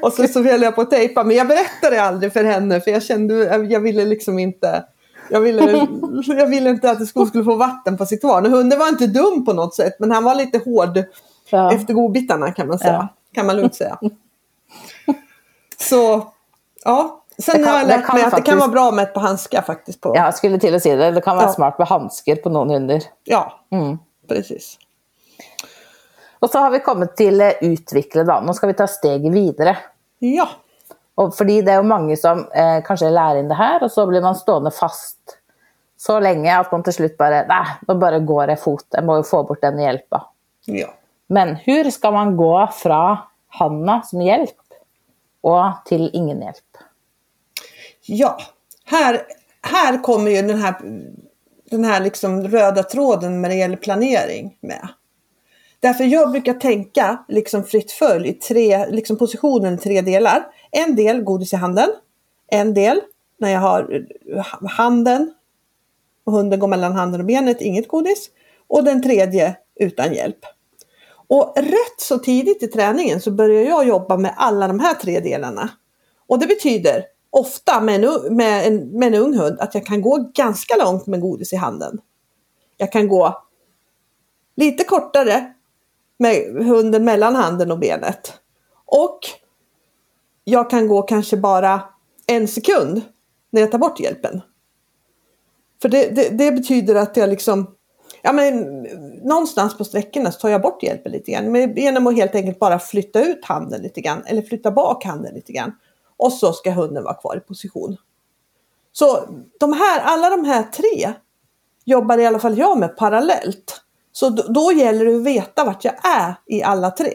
och 0.00 0.12
så, 0.12 0.28
så 0.28 0.42
höll 0.42 0.62
jag 0.62 0.74
på 0.74 0.80
att 0.80 0.90
tejpa 0.90 1.24
men 1.24 1.36
jag 1.36 1.48
berättade 1.48 2.02
aldrig 2.02 2.32
för 2.32 2.44
henne 2.44 2.80
för 2.80 2.90
jag 2.90 3.02
kände, 3.02 3.34
jag 3.70 3.80
ville 3.80 4.04
liksom 4.04 4.38
inte 4.38 4.84
jag 5.30 5.40
ville, 5.40 5.86
jag 6.26 6.46
ville 6.46 6.70
inte 6.70 6.90
att 6.90 7.08
Sko 7.08 7.26
skulle 7.26 7.44
få 7.44 7.54
vatten 7.54 7.96
på 7.96 8.06
sitt 8.06 8.22
hår. 8.22 8.42
Hunden 8.42 8.78
var 8.78 8.88
inte 8.88 9.06
dum 9.06 9.44
på 9.44 9.52
något 9.52 9.74
sätt 9.74 9.96
men 9.98 10.10
han 10.10 10.24
var 10.24 10.34
lite 10.34 10.58
hård 10.58 11.04
ja. 11.50 11.72
efter 11.72 11.94
godbitarna 11.94 12.52
kan 12.52 12.68
man 12.68 12.78
säga. 12.78 12.92
Ja. 12.92 13.08
Kan 13.34 13.46
man 13.46 13.56
lugnt 13.56 13.74
säga. 13.74 13.98
Så 15.78 16.32
ja, 16.84 17.24
Sen 17.38 17.54
kan, 17.54 17.64
har 17.64 17.78
jag 17.78 17.88
lärt 17.88 18.12
mig 18.12 18.22
att 18.22 18.30
faktiskt... 18.30 18.46
det 18.46 18.50
kan 18.50 18.58
vara 18.58 18.68
bra 18.68 18.90
med 18.90 19.02
ett 19.02 19.14
par 19.14 19.20
handskar 19.20 19.62
faktiskt. 19.62 20.00
På. 20.00 20.12
Ja, 20.16 20.24
jag 20.24 20.34
skulle 20.34 20.58
till 20.58 20.74
att 20.74 20.82
säga 20.82 20.96
det. 20.96 21.10
Det 21.10 21.20
kan 21.20 21.36
vara 21.36 21.46
ja. 21.46 21.52
smart 21.52 21.78
med 21.78 21.88
handskar 21.88 22.36
på 22.36 22.48
någon 22.48 22.70
hundar. 22.70 23.02
Ja, 23.24 23.60
mm. 23.72 23.98
precis. 24.28 24.78
Och 26.38 26.50
så 26.50 26.58
har 26.58 26.70
vi 26.70 26.80
kommit 26.80 27.16
till 27.16 27.40
eh, 27.40 27.52
utveckla 27.60 28.24
då. 28.24 28.42
Nu 28.46 28.52
ska 28.52 28.66
vi 28.66 28.74
ta 28.74 28.86
steget 28.86 29.32
vidare. 29.32 29.76
Ja. 30.18 30.48
Och 31.14 31.36
för 31.36 31.44
det 31.44 31.58
är 31.58 31.76
ju 31.76 31.82
många 31.82 32.16
som 32.16 32.38
eh, 32.38 32.82
kanske 32.84 33.10
lär 33.10 33.36
in 33.36 33.48
det 33.48 33.54
här 33.54 33.82
och 33.82 33.92
så 33.92 34.06
blir 34.06 34.22
man 34.22 34.34
stående 34.34 34.70
fast 34.70 35.38
så 35.96 36.20
länge 36.20 36.58
att 36.58 36.72
man 36.72 36.82
till 36.82 36.92
slut 36.92 37.16
bara, 37.16 37.46
nej, 37.46 37.66
då 37.80 37.94
bara 37.94 38.18
går 38.18 38.46
det 38.46 38.56
fot. 38.56 38.86
Jag 38.90 39.04
måste 39.04 39.30
få 39.30 39.42
bort 39.42 39.60
den 39.60 39.78
hjälpen. 39.78 40.20
Ja. 40.64 40.94
Men 41.26 41.56
hur 41.56 41.90
ska 41.90 42.10
man 42.10 42.36
gå 42.36 42.68
från 42.72 43.16
Hanna 43.48 44.02
som 44.02 44.22
hjälp 44.22 44.56
och 45.40 45.64
till 45.84 46.10
ingen 46.12 46.42
hjälp? 46.42 46.76
Ja, 48.06 48.38
här, 48.84 49.22
här 49.62 50.02
kommer 50.02 50.30
ju 50.30 50.42
den 50.42 50.58
här, 50.58 50.74
den 51.70 51.84
här 51.84 52.00
liksom 52.00 52.48
röda 52.48 52.82
tråden 52.82 53.42
när 53.42 53.48
det 53.48 53.54
gäller 53.54 53.76
planering 53.76 54.56
med. 54.60 54.88
Därför 55.86 56.04
jag 56.04 56.30
brukar 56.30 56.54
tänka 56.54 57.24
liksom 57.28 57.64
fritt 57.64 57.92
följ 57.92 58.28
i 58.28 58.32
tre, 58.32 58.86
liksom 58.90 59.16
positionen 59.16 59.74
i 59.74 59.78
tre 59.78 60.00
delar. 60.00 60.46
En 60.70 60.96
del 60.96 61.22
godis 61.22 61.52
i 61.52 61.56
handen. 61.56 61.88
En 62.46 62.74
del 62.74 63.00
när 63.38 63.50
jag 63.50 63.60
har 63.60 64.06
eh, 64.36 64.70
handen 64.70 65.34
och 66.24 66.32
hunden 66.32 66.60
går 66.60 66.68
mellan 66.68 66.92
handen 66.92 67.20
och 67.20 67.26
benet, 67.26 67.60
inget 67.60 67.88
godis. 67.88 68.30
Och 68.66 68.84
den 68.84 69.02
tredje 69.02 69.56
utan 69.80 70.14
hjälp. 70.14 70.38
Och 71.28 71.52
rätt 71.56 72.00
så 72.00 72.18
tidigt 72.18 72.62
i 72.62 72.66
träningen 72.66 73.20
så 73.20 73.30
börjar 73.30 73.62
jag 73.62 73.88
jobba 73.88 74.16
med 74.16 74.34
alla 74.36 74.68
de 74.68 74.80
här 74.80 74.94
tre 74.94 75.20
delarna. 75.20 75.70
Och 76.26 76.38
det 76.38 76.46
betyder 76.46 77.04
ofta 77.30 77.80
med 77.80 78.04
en, 78.04 78.36
med 78.36 78.66
en, 78.66 78.98
med 78.98 79.14
en 79.14 79.22
ung 79.22 79.38
hund 79.38 79.60
att 79.60 79.74
jag 79.74 79.86
kan 79.86 80.02
gå 80.02 80.30
ganska 80.34 80.76
långt 80.76 81.06
med 81.06 81.20
godis 81.20 81.52
i 81.52 81.56
handen. 81.56 82.00
Jag 82.76 82.92
kan 82.92 83.08
gå 83.08 83.42
lite 84.56 84.84
kortare 84.84 85.52
med 86.18 86.64
hunden 86.66 87.04
mellan 87.04 87.34
handen 87.34 87.70
och 87.70 87.78
benet. 87.78 88.32
Och 88.84 89.18
jag 90.44 90.70
kan 90.70 90.88
gå 90.88 91.02
kanske 91.02 91.36
bara 91.36 91.82
en 92.26 92.48
sekund 92.48 93.02
när 93.50 93.60
jag 93.60 93.72
tar 93.72 93.78
bort 93.78 94.00
hjälpen. 94.00 94.40
För 95.82 95.88
det, 95.88 96.16
det, 96.16 96.28
det, 96.28 96.52
betyder 96.52 96.94
att 96.94 97.16
jag 97.16 97.28
liksom, 97.28 97.74
ja 98.22 98.32
men 98.32 98.82
någonstans 99.22 99.78
på 99.78 99.84
sträckorna 99.84 100.32
så 100.32 100.40
tar 100.40 100.48
jag 100.48 100.62
bort 100.62 100.82
hjälpen 100.82 101.12
lite 101.12 101.30
grann. 101.30 101.74
genom 101.76 102.06
att 102.06 102.16
helt 102.16 102.34
enkelt 102.34 102.58
bara 102.58 102.78
flytta 102.78 103.24
ut 103.24 103.44
handen 103.44 103.82
lite 103.82 104.00
grann 104.00 104.22
eller 104.26 104.42
flytta 104.42 104.70
bak 104.70 105.04
handen 105.04 105.34
lite 105.34 105.52
grann. 105.52 105.72
Och 106.16 106.32
så 106.32 106.52
ska 106.52 106.70
hunden 106.70 107.04
vara 107.04 107.14
kvar 107.14 107.36
i 107.36 107.40
position. 107.40 107.96
Så 108.92 109.28
de 109.60 109.72
här, 109.72 110.00
alla 110.00 110.30
de 110.30 110.44
här 110.44 110.62
tre 110.62 111.14
jobbar 111.84 112.18
i 112.18 112.26
alla 112.26 112.38
fall 112.38 112.58
jag 112.58 112.78
med 112.78 112.96
parallellt. 112.96 113.80
Så 114.18 114.28
då, 114.30 114.42
då 114.42 114.72
gäller 114.72 115.04
det 115.04 115.16
att 115.16 115.22
veta 115.22 115.64
vart 115.64 115.84
jag 115.84 115.94
är 116.04 116.34
i 116.46 116.62
alla 116.62 116.90
tre. 116.90 117.12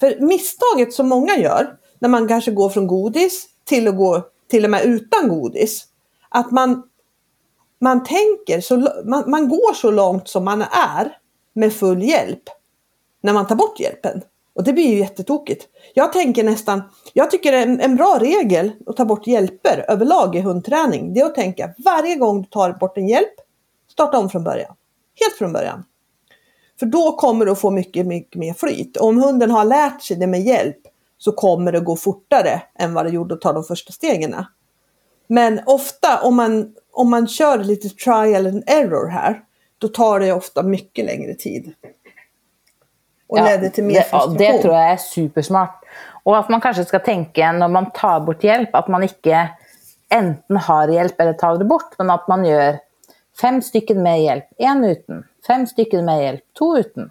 För 0.00 0.20
misstaget 0.20 0.92
som 0.92 1.08
många 1.08 1.36
gör 1.36 1.76
när 1.98 2.08
man 2.08 2.28
kanske 2.28 2.50
går 2.50 2.68
från 2.68 2.86
godis 2.86 3.46
till 3.64 3.88
att 3.88 3.96
gå 3.96 4.22
till 4.50 4.64
och 4.64 4.70
med 4.70 4.84
utan 4.84 5.28
godis. 5.28 5.84
Att 6.28 6.50
man, 6.50 6.82
man 7.80 8.04
tänker, 8.04 8.60
så, 8.60 8.76
man, 9.04 9.30
man 9.30 9.48
går 9.48 9.74
så 9.74 9.90
långt 9.90 10.28
som 10.28 10.44
man 10.44 10.62
är 10.62 11.18
med 11.52 11.72
full 11.72 12.02
hjälp 12.02 12.42
när 13.22 13.32
man 13.32 13.46
tar 13.46 13.56
bort 13.56 13.80
hjälpen. 13.80 14.22
Och 14.54 14.64
det 14.64 14.72
blir 14.72 14.88
ju 14.88 14.98
jättetokigt. 14.98 15.66
Jag 15.94 16.12
tänker 16.12 16.44
nästan, 16.44 16.82
jag 17.12 17.30
tycker 17.30 17.52
en, 17.52 17.80
en 17.80 17.96
bra 17.96 18.18
regel 18.20 18.72
att 18.86 18.96
ta 18.96 19.04
bort 19.04 19.26
hjälper 19.26 19.84
överlag 19.88 20.36
i 20.36 20.40
hundträning, 20.40 21.14
det 21.14 21.20
är 21.20 21.26
att 21.26 21.34
tänka 21.34 21.74
varje 21.84 22.16
gång 22.16 22.42
du 22.42 22.48
tar 22.48 22.72
bort 22.72 22.98
en 22.98 23.08
hjälp, 23.08 23.34
starta 23.92 24.18
om 24.18 24.30
från 24.30 24.44
början. 24.44 24.74
Helt 25.20 25.34
från 25.38 25.52
början. 25.52 25.84
För 26.84 26.88
då 26.88 27.12
kommer 27.12 27.44
du 27.44 27.52
att 27.52 27.60
få 27.60 27.70
mycket, 27.70 28.06
mycket 28.06 28.34
mer 28.34 28.54
flyt. 28.54 28.96
Om 28.96 29.18
hunden 29.18 29.50
har 29.50 29.64
lärt 29.64 30.02
sig 30.02 30.16
det 30.16 30.26
med 30.26 30.40
hjälp 30.40 30.76
så 31.18 31.32
kommer 31.32 31.72
det 31.72 31.80
gå 31.80 31.96
fortare 31.96 32.62
än 32.78 32.94
vad 32.94 33.06
det 33.06 33.10
gjorde 33.10 33.34
att 33.34 33.40
ta 33.40 33.52
de 33.52 33.64
första 33.64 33.92
stegen. 33.92 34.34
Men 35.26 35.60
ofta 35.66 36.20
om 36.22 36.36
man, 36.36 36.74
om 36.92 37.10
man 37.10 37.28
kör 37.28 37.58
lite 37.58 37.88
trial 37.88 38.46
and 38.46 38.64
error 38.66 39.08
här, 39.08 39.40
då 39.78 39.88
tar 39.88 40.20
det 40.20 40.32
ofta 40.32 40.62
mycket 40.62 41.04
längre 41.04 41.34
tid. 41.34 41.74
Och 43.26 43.38
ja, 43.38 43.44
leder 43.44 43.68
till 43.68 43.84
mer 43.84 43.94
det, 43.94 44.00
frustration. 44.02 44.36
Det 44.36 44.58
tror 44.58 44.74
jag 44.74 44.90
är 44.90 44.96
supersmart. 44.96 45.84
Och 46.22 46.38
att 46.38 46.48
man 46.48 46.60
kanske 46.60 46.84
ska 46.84 46.98
tänka 46.98 47.52
när 47.52 47.68
man 47.68 47.90
tar 47.90 48.20
bort 48.20 48.44
hjälp, 48.44 48.74
att 48.74 48.88
man 48.88 49.02
inte 49.02 49.48
enten 50.08 50.56
har 50.56 50.88
hjälp 50.88 51.20
eller 51.20 51.32
tar 51.32 51.58
det 51.58 51.64
bort, 51.64 51.94
men 51.98 52.10
att 52.10 52.28
man 52.28 52.44
gör 52.44 52.78
fem 53.40 53.62
stycken 53.62 54.02
med 54.02 54.22
hjälp, 54.22 54.44
en 54.58 54.84
utan, 54.84 55.24
fem 55.46 55.66
stycken 55.66 56.04
med 56.04 56.24
hjälp, 56.24 56.42
två 56.58 56.78
utan. 56.78 57.10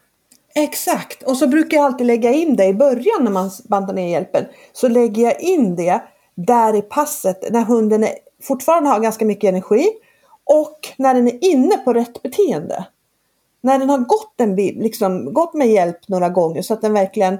Exakt, 0.55 1.23
och 1.23 1.37
så 1.37 1.47
brukar 1.47 1.77
jag 1.77 1.85
alltid 1.85 2.07
lägga 2.07 2.31
in 2.31 2.55
det 2.55 2.65
i 2.65 2.73
början 2.73 3.23
när 3.23 3.31
man 3.31 3.51
bandar 3.63 3.93
ner 3.93 4.07
hjälpen. 4.07 4.45
Så 4.73 4.87
lägger 4.87 5.23
jag 5.23 5.41
in 5.41 5.75
det 5.75 6.01
där 6.35 6.75
i 6.75 6.81
passet 6.81 7.51
när 7.51 7.61
hunden 7.61 8.03
är, 8.03 8.11
fortfarande 8.41 8.89
har 8.89 8.99
ganska 8.99 9.25
mycket 9.25 9.49
energi 9.49 9.89
och 10.43 10.79
när 10.97 11.13
den 11.13 11.27
är 11.27 11.43
inne 11.43 11.77
på 11.77 11.93
rätt 11.93 12.23
beteende. 12.23 12.85
När 13.61 13.79
den 13.79 13.89
har 13.89 13.97
gått, 13.97 14.41
en, 14.41 14.55
liksom, 14.55 15.33
gått 15.33 15.53
med 15.53 15.67
hjälp 15.67 16.07
några 16.07 16.29
gånger 16.29 16.61
så 16.61 16.73
att 16.73 16.81
den 16.81 16.93
verkligen 16.93 17.37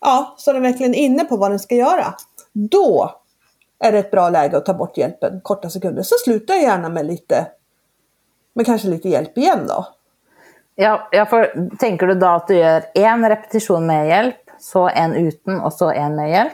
Ja, 0.00 0.34
så 0.38 0.52
den 0.52 0.62
verkligen 0.62 0.94
är 0.94 0.98
inne 0.98 1.24
på 1.24 1.36
vad 1.36 1.50
den 1.50 1.58
ska 1.58 1.74
göra. 1.74 2.14
Då 2.52 3.14
är 3.78 3.92
det 3.92 3.98
ett 3.98 4.10
bra 4.10 4.28
läge 4.28 4.56
att 4.56 4.66
ta 4.66 4.74
bort 4.74 4.96
hjälpen 4.96 5.40
korta 5.42 5.70
sekunder. 5.70 6.02
Så 6.02 6.14
slutar 6.24 6.54
jag 6.54 6.62
gärna 6.62 6.88
med 6.88 7.06
lite, 7.06 7.46
med 8.56 8.66
kanske 8.66 8.88
lite 8.88 9.08
hjälp 9.08 9.38
igen 9.38 9.66
då. 9.68 9.86
Ja, 10.74 11.08
ja 11.12 11.26
för 11.26 11.68
tänker 11.78 12.06
du 12.06 12.14
då 12.14 12.26
att 12.26 12.48
du 12.48 12.54
gör 12.54 12.82
en 12.94 13.28
repetition 13.28 13.86
med 13.86 14.08
hjälp, 14.08 14.50
så 14.58 14.88
en 14.88 15.14
utan 15.14 15.60
och 15.60 15.72
så 15.72 15.90
en 15.90 16.16
med 16.16 16.30
hjälp? 16.30 16.52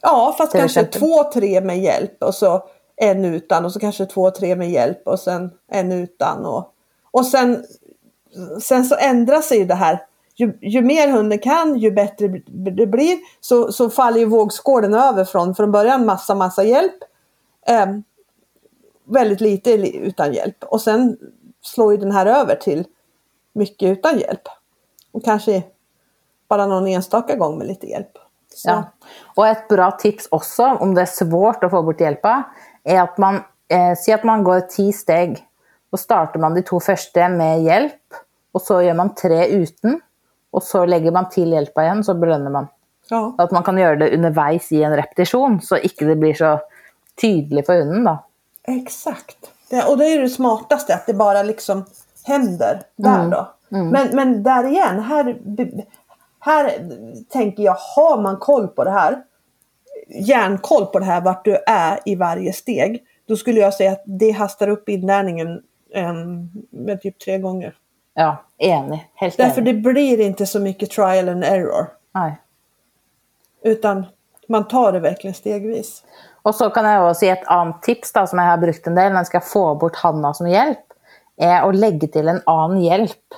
Ja, 0.00 0.34
fast 0.38 0.52
kanske 0.52 0.80
exempel. 0.80 1.00
två, 1.00 1.24
tre 1.32 1.60
med 1.60 1.78
hjälp 1.78 2.22
och 2.22 2.34
så 2.34 2.64
en 2.96 3.24
utan 3.24 3.64
och 3.64 3.72
så 3.72 3.80
kanske 3.80 4.06
två, 4.06 4.30
tre 4.30 4.56
med 4.56 4.70
hjälp 4.70 5.08
och 5.08 5.20
sen 5.20 5.50
en 5.68 5.92
utan. 5.92 6.46
Och, 6.46 6.72
och 7.10 7.26
sen, 7.26 7.64
sen 8.62 8.84
så 8.84 8.96
ändrar 8.96 9.40
sig 9.40 9.64
det 9.64 9.74
här. 9.74 10.02
Ju, 10.36 10.58
ju 10.60 10.82
mer 10.82 11.08
hunden 11.08 11.38
kan, 11.38 11.78
ju 11.78 11.90
bättre 11.90 12.28
det 12.70 12.86
blir. 12.86 13.18
Så, 13.40 13.72
så 13.72 13.90
faller 13.90 14.18
ju 14.18 14.24
vågskålen 14.24 14.94
över 14.94 15.24
från 15.24 15.54
från 15.54 15.72
början 15.72 16.06
massa, 16.06 16.34
massa 16.34 16.64
hjälp. 16.64 16.96
Eh, 17.66 17.86
väldigt 19.04 19.40
lite 19.40 19.72
utan 19.98 20.32
hjälp. 20.32 20.64
Och 20.64 20.80
sen 20.80 21.16
slår 21.62 21.92
ju 21.92 21.98
den 21.98 22.12
här 22.12 22.26
över 22.26 22.56
till 22.56 22.84
mycket 23.52 23.98
utan 23.98 24.18
hjälp. 24.18 24.48
Och 25.12 25.24
kanske 25.24 25.62
bara 26.48 26.66
någon 26.66 26.86
enstaka 26.86 27.36
gång 27.36 27.58
med 27.58 27.66
lite 27.66 27.86
hjälp. 27.86 28.18
Så. 28.54 28.70
Ja. 28.70 28.84
Och 29.34 29.46
ett 29.46 29.68
bra 29.68 29.90
tips 29.90 30.28
också, 30.30 30.64
om 30.64 30.94
det 30.94 31.00
är 31.00 31.06
svårt 31.06 31.64
att 31.64 31.70
få 31.70 31.82
bort 31.82 32.00
hjälpa, 32.00 32.42
är 32.84 33.00
att 33.00 33.18
man, 33.18 33.34
eh, 33.68 33.94
si 33.96 34.12
att 34.12 34.24
man 34.24 34.44
går 34.44 34.60
tio 34.60 34.92
steg. 34.92 35.46
Då 35.90 35.96
startar 35.96 36.40
man 36.40 36.54
de 36.54 36.62
två 36.62 36.80
första 36.80 37.28
med 37.28 37.62
hjälp, 37.62 38.02
och 38.52 38.62
så 38.62 38.82
gör 38.82 38.94
man 38.94 39.14
tre 39.14 39.46
utan. 39.46 40.00
Och 40.50 40.62
så 40.62 40.84
lägger 40.84 41.10
man 41.10 41.28
till 41.28 41.52
hjälpa 41.52 41.84
igen, 41.84 42.04
så 42.04 42.14
belönar 42.14 42.50
man. 42.50 42.66
Ja. 43.08 43.34
Att 43.38 43.50
man 43.50 43.62
kan 43.62 43.78
göra 43.78 43.96
det 43.96 44.14
underveis 44.14 44.72
i 44.72 44.82
en 44.82 44.96
repetition, 44.96 45.60
så 45.60 45.76
inte 45.76 46.04
det 46.04 46.16
blir 46.16 46.34
så 46.34 46.60
tydligt 47.20 47.66
för 47.66 47.78
hunden. 47.78 48.04
Då. 48.04 48.24
Exakt. 48.66 49.36
Det, 49.70 49.84
och 49.84 49.98
det 49.98 50.06
är 50.06 50.20
det 50.20 50.28
smartaste, 50.28 50.94
att 50.94 51.06
det 51.06 51.14
bara 51.14 51.42
liksom 51.42 51.84
händer 52.24 52.82
där 52.96 53.18
mm. 53.18 53.30
då. 53.30 53.48
Mm. 53.72 53.88
Men, 53.88 54.16
men 54.16 54.42
där 54.42 54.66
igen, 54.66 55.00
här, 55.00 55.38
här 56.40 56.88
tänker 57.28 57.62
jag, 57.62 57.76
har 57.96 58.22
man 58.22 58.36
koll 58.36 58.68
på 58.68 58.84
det 58.84 58.90
här, 58.90 59.22
järnkoll 60.08 60.86
på 60.86 60.98
det 60.98 61.04
här, 61.04 61.20
vart 61.20 61.44
du 61.44 61.56
är 61.66 62.00
i 62.04 62.14
varje 62.14 62.52
steg, 62.52 63.04
då 63.26 63.36
skulle 63.36 63.60
jag 63.60 63.74
säga 63.74 63.92
att 63.92 64.02
det 64.06 64.30
hastar 64.30 64.68
upp 64.68 64.88
inlärningen 64.88 65.62
um, 65.94 66.50
med 66.70 67.00
typ 67.00 67.18
tre 67.18 67.38
gånger. 67.38 67.74
Ja, 68.14 68.36
enig. 68.58 69.10
Helt 69.14 69.36
Därför 69.36 69.60
enig. 69.60 69.74
det 69.74 69.92
blir 69.92 70.20
inte 70.20 70.46
så 70.46 70.60
mycket 70.60 70.90
trial 70.90 71.28
and 71.28 71.44
error. 71.44 71.86
Nej. 72.14 72.40
Utan 73.62 74.06
man 74.48 74.68
tar 74.68 74.92
det 74.92 75.00
verkligen 75.00 75.34
stegvis. 75.34 76.04
Och 76.44 76.54
så 76.54 76.70
kan 76.70 76.84
jag 76.84 77.10
också 77.10 77.24
ge 77.24 77.30
ett 77.30 77.48
annat 77.48 77.82
tips 77.82 78.12
då, 78.12 78.26
som 78.26 78.38
jag 78.38 78.46
har 78.46 78.58
brukt 78.58 78.86
en 78.86 78.94
del 78.94 79.12
när 79.12 79.18
jag 79.18 79.26
ska 79.26 79.40
få 79.40 79.74
bort 79.74 79.96
Hanna 79.96 80.34
som 80.34 80.48
hjälp. 80.48 80.78
Är 81.36 81.68
att 81.68 81.76
lägga 81.76 82.08
till 82.08 82.28
en 82.28 82.42
annan 82.46 82.82
hjälp. 82.82 83.34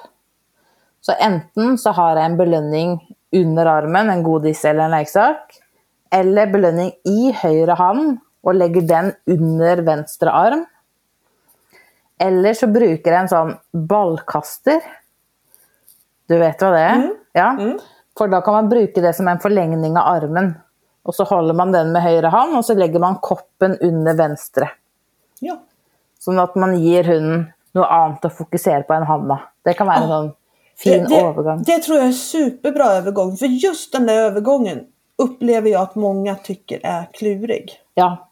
Så 1.01 1.13
enten 1.19 1.79
så 1.79 1.91
har 1.91 2.17
jag 2.17 2.25
en 2.25 2.37
belöning 2.37 3.17
under 3.33 3.67
armen, 3.67 4.11
en 4.11 4.23
godis 4.23 4.65
eller 4.65 4.85
en 4.85 4.91
leksak. 4.91 5.61
Eller 6.11 6.47
belöning 6.47 6.93
i 7.05 7.33
högra 7.33 7.75
hand 7.75 8.19
och 8.43 8.55
lägger 8.55 8.83
den 8.83 9.13
under 9.27 9.77
vänstra 9.77 10.31
arm. 10.31 10.67
Eller 12.19 12.55
så 12.55 12.67
brukar 12.67 13.13
jag 13.13 13.21
en 13.21 13.29
sån 13.29 13.57
ballkaster. 13.73 14.81
Du 16.27 16.39
vet 16.39 16.63
vad 16.63 16.73
det 16.73 16.79
är? 16.79 16.95
Mm. 16.95 17.15
Ja. 17.33 17.51
Mm. 17.51 17.79
För 18.19 18.29
då 18.29 18.41
kan 18.41 18.55
man 18.55 18.69
bruka 18.69 19.01
det 19.01 19.13
som 19.13 19.29
en 19.29 19.39
förlängning 19.39 19.97
av 19.97 20.07
armen. 20.07 20.55
Och 21.07 21.15
så 21.15 21.25
håller 21.25 21.55
man 21.55 21.73
den 21.73 21.93
med 21.93 22.03
högra 22.03 22.29
hand 22.29 22.57
och 22.57 22.65
så 22.65 22.75
lägger 22.75 22.99
man 22.99 23.17
koppen 23.17 23.79
under 23.79 24.15
vänstra. 24.15 24.71
Ja. 25.41 25.57
Så 26.19 26.41
att 26.41 26.55
man 26.55 26.79
ger 26.79 27.05
hunden 27.05 27.53
något 27.73 27.87
annat 27.91 28.25
att 28.25 28.37
fokusera 28.37 28.83
på 28.83 28.93
än 28.93 29.03
handen. 29.03 29.37
Det 29.63 29.75
kan 29.75 29.87
vara 29.87 29.97
en 29.97 30.09
sån 30.09 30.33
fin 30.77 31.05
det, 31.05 31.09
det, 31.09 31.21
övergång. 31.21 31.63
Det 31.67 31.79
tror 31.79 31.99
jag 31.99 32.07
är 32.07 32.13
superbra 32.13 32.85
övergång. 32.85 33.37
För 33.37 33.47
just 33.47 33.93
den 33.93 34.07
där 34.07 34.15
övergången 34.15 34.81
upplever 35.19 35.71
jag 35.71 35.83
att 35.83 35.95
många 35.95 36.35
tycker 36.35 36.81
är 36.83 37.09
klurig. 37.13 37.73
Ja. 37.95 38.29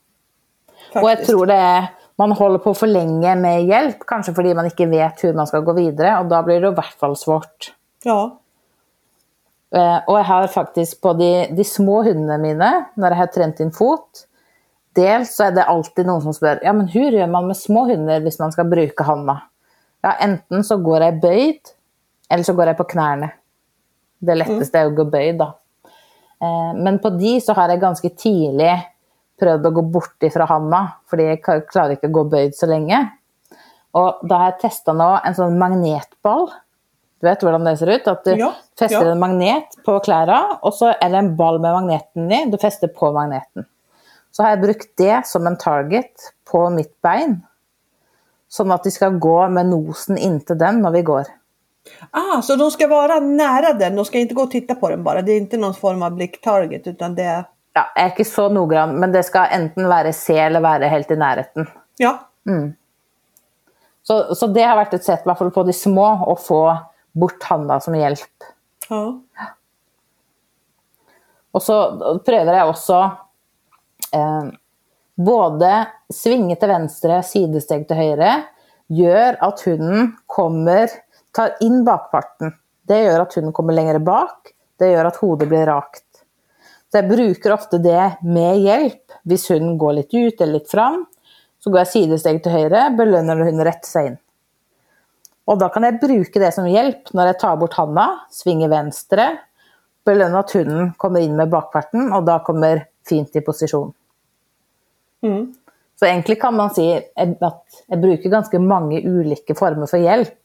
Faktiskt. 0.93 1.05
Och 1.05 1.11
jag 1.11 1.25
tror 1.25 1.47
det 1.47 1.55
är 1.55 1.87
man 2.17 2.33
håller 2.33 2.59
på 2.59 2.75
för 2.75 2.87
länge 2.87 3.35
med 3.35 3.65
hjälp, 3.65 3.97
kanske 4.07 4.35
för 4.35 4.45
att 4.45 4.57
man 4.57 4.65
inte 4.65 4.87
vet 4.87 5.25
hur 5.25 5.35
man 5.35 5.47
ska 5.47 5.61
gå 5.61 5.73
vidare 5.73 6.19
och 6.19 6.27
då 6.27 6.43
blir 6.43 6.61
det 6.61 6.67
i 6.67 6.69
alla 6.69 6.83
fall 6.83 7.17
svårt. 7.17 7.75
Ja. 8.05 8.41
Eh, 9.75 9.97
och 10.07 10.19
jag 10.19 10.25
har 10.25 10.47
faktiskt 10.47 11.01
på 11.01 11.13
de, 11.13 11.47
de 11.51 11.65
små 11.65 12.03
hundarna 12.03 12.39
mina, 12.39 12.85
när 12.95 13.11
jag 13.11 13.17
har 13.17 13.27
tränat 13.27 13.61
in 13.61 13.73
fot, 13.73 14.27
dels 14.93 15.37
så 15.37 15.45
är 15.45 15.53
det 15.53 15.65
alltid 15.65 16.07
någon 16.07 16.23
som 16.23 16.35
frågar, 16.35 16.61
ja 16.63 16.73
men 16.73 16.89
hur 16.89 17.11
gör 17.11 17.27
man 17.27 17.47
med 17.47 17.57
små 17.57 17.85
hundar 17.85 18.21
om 18.21 18.31
man 18.39 18.53
ska 18.53 18.65
bruka 18.65 19.05
handen? 19.05 19.37
Ja, 20.01 20.13
enten 20.13 20.65
så 20.65 20.77
går 20.77 21.03
jag 21.03 21.21
böjd, 21.21 21.61
eller 22.29 22.45
så 22.45 22.53
går 22.53 22.67
jag 22.67 22.77
på 22.77 22.85
knäna. 22.85 23.31
Det 24.19 24.35
lättaste 24.35 24.79
är 24.79 24.87
att 24.87 24.97
gå 24.97 25.05
böjd 25.05 25.39
då. 25.39 25.45
Eh, 26.41 26.75
men 26.77 26.99
på 26.99 27.11
de 27.11 27.41
så 27.41 27.53
har 27.53 27.69
jag 27.69 27.81
ganska 27.81 28.09
tidigt 28.09 28.81
prøvd 29.41 29.67
å 29.67 29.71
gå 29.71 29.83
bort 29.83 30.23
ifra 30.23 30.47
handa, 30.47 30.85
fordi 31.11 31.27
jeg 31.33 31.43
klarer 31.43 31.97
ikke 31.97 32.11
å 32.13 32.15
gå 32.15 32.25
bøyd 32.31 32.55
så 32.55 32.69
lenge. 32.71 33.01
Og 33.95 34.23
da 34.29 34.39
har 34.39 34.53
jeg 34.53 34.61
testa 34.69 34.95
nå 34.95 35.09
en 35.25 35.35
sånn 35.35 35.59
magnetball. 35.59 36.47
Du 37.25 37.31
vet 37.31 37.45
hvordan 37.47 37.65
det 37.65 37.79
ser 37.81 37.89
ut? 37.89 38.09
At 38.11 38.27
du 38.27 38.35
ja, 38.37 38.51
fester 38.77 39.07
ja. 39.07 39.13
en 39.15 39.23
magnet 39.23 39.79
på 39.87 39.97
klærne, 40.05 40.59
og 40.61 40.75
så 40.77 40.91
er 40.93 41.09
det 41.09 41.23
en 41.23 41.31
ball 41.39 41.57
med 41.57 41.73
magneten 41.73 42.27
i. 42.29 42.43
Du 42.53 42.59
fester 42.61 42.91
på 42.93 43.09
magneten. 43.17 43.65
Så 44.35 44.45
har 44.45 44.53
jeg 44.53 44.65
brukt 44.67 44.91
det 45.01 45.23
som 45.31 45.47
en 45.49 45.57
target 45.57 46.29
på 46.51 46.67
mitt 46.75 46.93
bein. 47.07 47.39
Sånn 48.53 48.75
at 48.75 48.85
de 48.85 48.93
skal 48.93 49.17
gå 49.23 49.39
med 49.55 49.71
nosen 49.71 50.21
inntil 50.21 50.61
den 50.61 50.85
når 50.85 50.99
vi 50.99 51.03
går. 51.09 51.33
Ah, 52.11 52.43
så 52.45 52.59
de 52.61 52.69
ska 52.71 52.91
vara 52.93 53.17
nära 53.25 53.73
den, 53.73 53.97
de 53.97 54.05
ska 54.05 54.19
inte 54.19 54.35
gå 54.35 54.43
och 54.43 54.51
titta 54.51 54.75
på 54.75 54.89
den 54.93 55.03
bara. 55.03 55.23
Det 55.23 55.33
är 55.33 55.37
inte 55.37 55.57
någon 55.57 55.75
form 55.75 56.03
av 56.03 56.11
blicktarget 56.11 56.87
utan 56.87 57.15
det 57.15 57.23
är 57.23 57.45
ja, 57.75 57.83
jeg 57.97 58.05
er 58.05 58.13
ikke 58.13 58.25
så 58.29 58.49
noggrann, 58.55 58.95
men 59.01 59.13
det 59.13 59.25
skal 59.27 59.51
enten 59.51 59.89
være 59.91 60.13
C 60.15 60.37
eller 60.39 60.63
være 60.63 60.89
helt 60.93 61.11
i 61.11 61.17
nærheten. 61.19 61.67
Ja. 61.99 62.13
Mm. 62.47 62.75
Så, 64.03 64.35
så, 64.35 64.47
det 64.47 64.63
har 64.63 64.77
vært 64.79 64.95
et 64.95 65.07
sett, 65.07 65.25
i 65.25 65.29
hvert 65.29 65.41
fall 65.41 65.51
på 65.55 65.65
de 65.67 65.75
små, 65.75 66.07
å 66.29 66.37
få 66.39 66.61
bort 67.15 67.43
handa 67.49 67.79
som 67.81 67.97
hjelp. 67.97 68.49
Ja. 68.91 69.05
Og 71.55 71.63
så 71.63 71.77
prøver 72.27 72.59
jeg 72.59 72.71
også 72.71 73.01
eh, 74.17 74.49
både 75.15 75.73
svinge 76.13 76.57
til 76.59 76.73
venstre, 76.73 77.21
sidesteg 77.27 77.87
til 77.89 78.01
høyre, 78.01 78.33
gjør 78.91 79.39
at 79.47 79.63
hunden 79.65 80.11
kommer 80.27 80.91
tar 81.35 81.57
inn 81.65 81.83
bakparten. 81.87 82.55
Det 82.85 83.01
gjør 83.07 83.25
at 83.25 83.39
hunden 83.39 83.55
kommer 83.55 83.77
lenger 83.77 84.01
bak. 84.05 84.53
Det 84.79 84.91
gjør 84.91 85.09
at 85.11 85.21
hodet 85.23 85.49
blir 85.51 85.67
rakt. 85.71 86.05
Så 86.91 87.01
jeg 87.01 87.11
bruker 87.11 87.55
ofte 87.55 87.81
det 87.83 88.03
med 88.23 88.61
hjelp. 88.63 89.17
Hvis 89.27 89.49
hunden 89.51 89.79
går 89.81 89.97
litt 89.99 90.15
ut 90.15 90.41
eller 90.41 90.59
litt 90.59 90.71
fram, 90.71 91.01
så 91.63 91.73
går 91.73 91.83
jeg 91.83 91.93
sidesteg 91.95 92.43
til 92.45 92.55
høyre, 92.55 92.91
belønner 92.95 93.35
når 93.35 93.49
hunden 93.49 93.67
retter 93.67 93.91
seg 93.91 94.11
inn. 94.11 94.21
Og 95.51 95.59
da 95.61 95.69
kan 95.73 95.85
jeg 95.85 96.01
bruke 96.01 96.41
det 96.41 96.53
som 96.57 96.69
hjelp 96.69 97.11
når 97.13 97.33
jeg 97.33 97.41
tar 97.43 97.59
bort 97.61 97.77
handa, 97.77 98.07
svinger 98.33 98.71
venstre, 98.73 99.27
belønner 100.05 100.45
at 100.45 100.55
hunden 100.57 100.95
kommer 101.01 101.25
inn 101.25 101.37
med 101.37 101.53
bakparten, 101.53 102.11
og 102.13 102.25
da 102.29 102.39
kommer 102.45 102.87
fint 103.09 103.37
i 103.37 103.45
posisjon. 103.45 103.93
Mm. 105.25 105.53
Så 105.95 106.09
egentlig 106.09 106.39
kan 106.43 106.57
man 106.57 106.73
si 106.75 106.87
at 106.91 107.11
jeg 107.17 108.01
bruker 108.01 108.33
ganske 108.33 108.61
mange 108.61 109.01
ulike 109.05 109.57
former 109.57 109.89
for 109.89 110.03
hjelp 110.03 110.37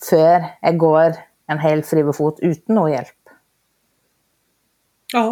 før 0.00 0.46
jeg 0.62 0.78
går 0.80 1.18
en 1.50 1.60
hel 1.60 1.82
frivofot 1.84 2.42
uten 2.42 2.76
noe 2.76 2.92
hjelp. 2.92 3.16
Ja, 5.14 5.24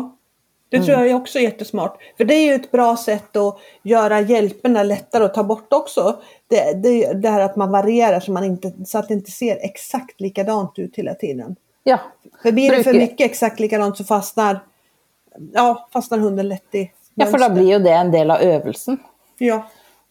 det 0.71 0.83
tror 0.83 0.95
mm. 0.95 1.09
jag 1.09 1.21
också 1.21 1.39
är 1.39 1.43
jättesmart. 1.43 1.99
För 2.17 2.25
det 2.25 2.35
är 2.35 2.47
ju 2.47 2.55
ett 2.55 2.71
bra 2.71 2.97
sätt 2.97 3.37
att 3.37 3.59
göra 3.83 4.21
hjälperna 4.21 4.83
lättare 4.83 5.25
att 5.25 5.35
ta 5.35 5.45
bort 5.45 5.73
också. 5.73 6.17
Det, 6.49 6.83
det, 6.83 7.13
det 7.13 7.29
här 7.29 7.41
att 7.41 7.57
man 7.57 7.71
varierar 7.71 8.21
så, 8.21 8.33
man 8.33 8.45
inte, 8.45 8.73
så 8.87 8.99
att 8.99 9.09
det 9.09 9.15
inte 9.15 9.31
ser 9.31 9.59
exakt 9.65 10.21
likadant 10.21 10.79
ut 10.79 10.97
hela 10.97 11.15
tiden. 11.15 11.57
Ja. 11.83 11.99
För 12.43 12.53
blir 12.53 12.77
det 12.77 12.85
för 12.85 12.93
mycket 12.93 13.31
exakt 13.31 13.61
likadant 13.61 13.97
så 13.97 14.05
fastnar, 14.05 14.61
ja, 15.53 15.89
fastnar 15.93 16.19
hunden 16.19 16.49
lätt 16.49 16.75
i 16.75 16.91
Ja, 17.15 17.27
for 17.27 17.39
da 17.39 17.49
blir 17.51 17.73
jo 17.73 17.79
det 17.79 17.93
en 17.93 18.11
del 18.13 18.31
av 18.31 18.41
øvelsen. 18.41 18.99
Ja. 19.39 19.63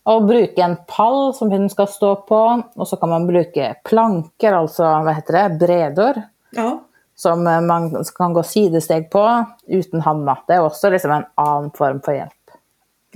Å 0.04 0.20
bruke 0.20 0.64
en 0.64 0.76
pall 0.88 1.34
som 1.36 1.52
hunden 1.52 1.70
skal 1.70 1.88
stå 1.88 2.16
på, 2.28 2.40
og 2.76 2.88
så 2.88 2.98
kan 3.00 3.10
man 3.10 3.28
bruke 3.28 3.70
planker, 3.88 4.58
altså 4.58 4.90
hva 5.06 5.14
heter 5.16 5.38
det, 5.38 5.46
bredår, 5.62 6.22
Ja. 6.56 6.87
Som 7.18 7.48
eh, 7.48 7.62
man 7.62 7.90
kan 8.16 8.34
gå 8.34 8.44
sidesteg 8.46 9.10
på 9.14 9.24
uten 9.68 10.04
hamma. 10.06 10.38
Det 10.48 10.58
er 10.58 10.66
også 10.66 10.92
liksom 10.94 11.16
en 11.16 11.28
annen 11.42 11.72
form 11.78 12.02
for 12.06 12.18
hjelp. 12.18 12.58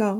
Ja. 0.02 0.16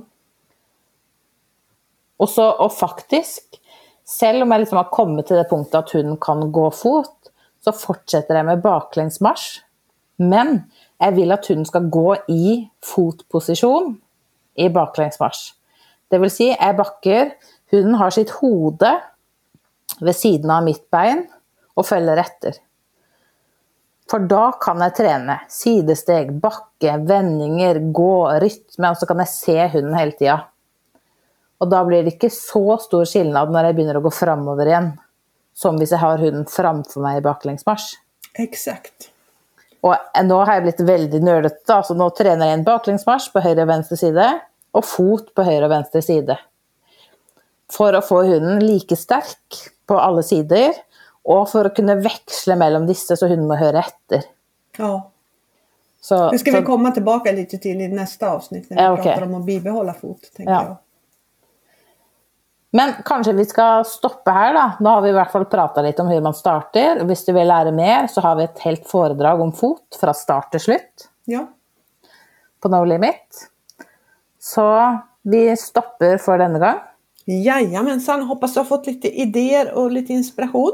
Og, 2.22 2.30
så, 2.30 2.46
og 2.62 2.70
faktisk, 2.78 3.58
selv 4.06 4.46
om 4.46 4.54
jeg 4.54 4.64
liksom 4.64 4.78
har 4.78 4.94
kommet 4.94 5.26
til 5.30 5.42
det 5.42 5.50
punktet 5.50 5.80
at 5.80 5.96
hunden 5.96 6.20
kan 6.22 6.46
gå 6.54 6.68
fot, 6.78 7.16
så 7.62 7.74
fortsetter 7.74 8.38
jeg 8.38 8.50
med 8.50 8.62
baklengsmarsj. 8.62 9.62
Men 10.22 10.60
jeg 11.02 11.16
vil 11.18 11.34
at 11.34 11.48
hunden 11.50 11.66
skal 11.66 11.90
gå 11.90 12.14
i 12.30 12.68
fotposisjon 12.86 13.96
i 14.62 14.70
baklengsmarsj. 14.70 15.56
Det 16.12 16.20
vil 16.22 16.34
si, 16.34 16.52
jeg 16.52 16.78
bakker, 16.78 17.32
hunden 17.72 17.98
har 17.98 18.14
sitt 18.14 18.34
hode 18.42 18.92
ved 20.02 20.18
siden 20.18 20.52
av 20.54 20.66
mitt 20.66 20.84
bein 20.94 21.24
og 21.78 21.88
følger 21.88 22.22
etter. 22.22 22.60
For 24.10 24.24
da 24.28 24.52
kan 24.60 24.82
jeg 24.84 24.96
trene 24.98 25.38
sidesteg, 25.52 26.34
bakke, 26.42 26.98
vendinger, 27.08 27.80
gå, 27.94 28.16
rytme, 28.44 28.90
og 28.92 29.00
så 29.00 29.08
kan 29.08 29.22
jeg 29.24 29.32
se 29.32 29.58
hunden 29.76 29.96
hele 29.96 30.18
tida. 30.18 30.38
Og 31.62 31.70
da 31.70 31.84
blir 31.86 32.04
det 32.04 32.16
ikke 32.16 32.32
så 32.34 32.80
stor 32.82 33.06
skilnad 33.08 33.54
når 33.54 33.70
jeg 33.70 33.78
begynner 33.78 34.00
å 34.00 34.04
gå 34.04 34.12
framover 34.16 34.68
igjen, 34.68 34.92
som 35.54 35.78
hvis 35.78 35.94
jeg 35.94 36.02
har 36.02 36.22
hunden 36.22 36.48
framfor 36.50 37.06
meg 37.06 37.20
i 37.20 37.26
baklengsmarsj. 37.26 37.94
Exakt. 38.42 39.12
Og 39.86 39.98
nå 40.26 40.38
har 40.46 40.58
jeg 40.58 40.66
blitt 40.68 40.86
veldig 40.86 41.22
nerdete, 41.26 41.78
så 41.86 41.98
nå 41.98 42.10
trener 42.18 42.50
jeg 42.50 42.60
en 42.60 42.68
baklengsmarsj 42.68 43.32
på 43.34 43.44
høyre 43.46 43.66
og 43.66 43.72
venstre 43.72 43.98
side, 43.98 44.28
og 44.78 44.88
fot 44.88 45.32
på 45.36 45.46
høyre 45.46 45.66
og 45.68 45.74
venstre 45.74 46.04
side. 46.06 46.38
For 47.72 47.96
å 47.96 48.04
få 48.04 48.24
hunden 48.28 48.62
like 48.66 48.98
sterk 49.00 49.62
på 49.90 49.98
alle 50.00 50.24
sider, 50.26 50.76
og 51.26 51.50
for 51.50 51.64
å 51.70 51.76
kunne 51.76 51.96
veksle 52.02 52.56
mellom 52.58 52.88
disse, 52.88 53.16
så 53.18 53.28
hunden 53.30 53.48
må 53.48 53.58
høre 53.60 53.84
etter. 53.86 54.24
Ja. 54.78 55.02
Så, 56.02 56.32
Det 56.32 56.40
ska 56.40 56.52
vi 56.52 56.58
så- 56.58 56.66
komma 56.66 56.92
tillbaka 56.92 57.32
lite 57.32 57.58
till 57.58 57.82
i 57.82 57.88
nästa 57.88 58.30
avsnitt 58.32 58.70
när 58.70 58.78
vi 58.78 58.84
Ja, 58.84 58.96
pratar 59.04 59.22
om 59.24 59.36
att 59.36 59.46
bibehålla 59.46 59.94
fot. 59.94 60.22
Tänker 60.36 60.54
Ja. 60.54 60.64
jag. 60.64 60.76
Men 62.74 62.94
kanskje 63.06 63.34
vi 63.34 63.46
skal 63.46 63.86
stoppe 63.86 64.32
her, 64.32 64.54
da. 64.54 64.72
Nå 64.80 64.90
har 64.90 65.02
vi 65.02 65.10
i 65.10 65.16
hvert 65.16 65.32
fall 65.32 65.46
prata 65.46 65.82
litt 65.84 66.00
om 66.00 66.08
hvordan 66.08 66.24
man 66.24 66.34
starter. 66.34 67.02
Hvis 67.04 67.26
du 67.26 67.34
vil 67.36 67.48
lære 67.48 67.72
mer, 67.76 68.08
så 68.08 68.22
har 68.24 68.36
vi 68.40 68.44
et 68.48 68.60
helt 68.64 68.88
foredrag 68.88 69.42
om 69.44 69.52
fot 69.52 69.98
fra 70.00 70.14
start 70.14 70.52
til 70.52 70.60
slutt 70.60 71.08
Ja. 71.28 71.46
på 72.64 72.70
No 72.72 72.84
Limit. 72.84 73.48
Så 74.40 75.02
vi 75.24 75.56
stopper 75.56 76.18
for 76.18 76.38
denne 76.38 76.60
gang. 76.60 76.80
Jajamensan, 77.28 78.24
hoppas 78.24 78.54
du 78.54 78.60
har 78.60 78.66
fått 78.66 78.88
lite 78.88 79.08
idéer 79.22 79.74
och 79.74 79.92
lite 79.92 80.14
inspiration. 80.14 80.72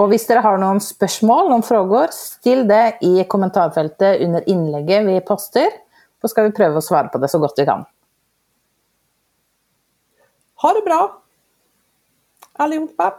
Og 0.00 0.12
hvis 0.12 0.24
dere 0.28 0.44
har 0.44 0.60
noen 0.60 0.80
spørsmål, 0.80 1.50
noen 1.50 1.64
frågor, 1.66 2.12
still 2.16 2.64
det 2.68 2.98
i 3.04 3.24
kommentarfeltet 3.28 4.22
under 4.24 4.46
innlegget 4.48 5.04
vi 5.08 5.18
poster. 5.26 5.68
Så 6.22 6.30
skal 6.30 6.48
vi 6.48 6.56
prøve 6.56 6.78
å 6.78 6.84
svare 6.84 7.10
på 7.12 7.20
det 7.20 7.28
så 7.32 7.40
godt 7.42 7.58
vi 7.58 7.68
kan. 7.68 7.82
Ha 10.62 10.70
det 10.76 10.84
bra 10.86 11.00
allihopa! 12.62 13.14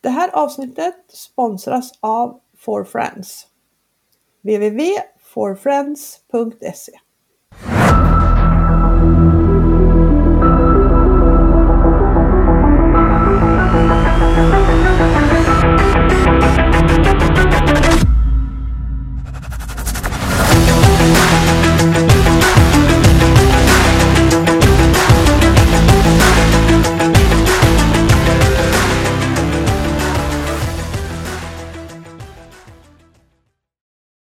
Det 0.00 0.08
här 0.08 0.30
avsnittet 0.32 1.04
sponsras 1.08 1.92
av 2.00 2.40
For 2.58 2.84
Friends. 2.84 3.46
www.forfriends.se 4.42 7.05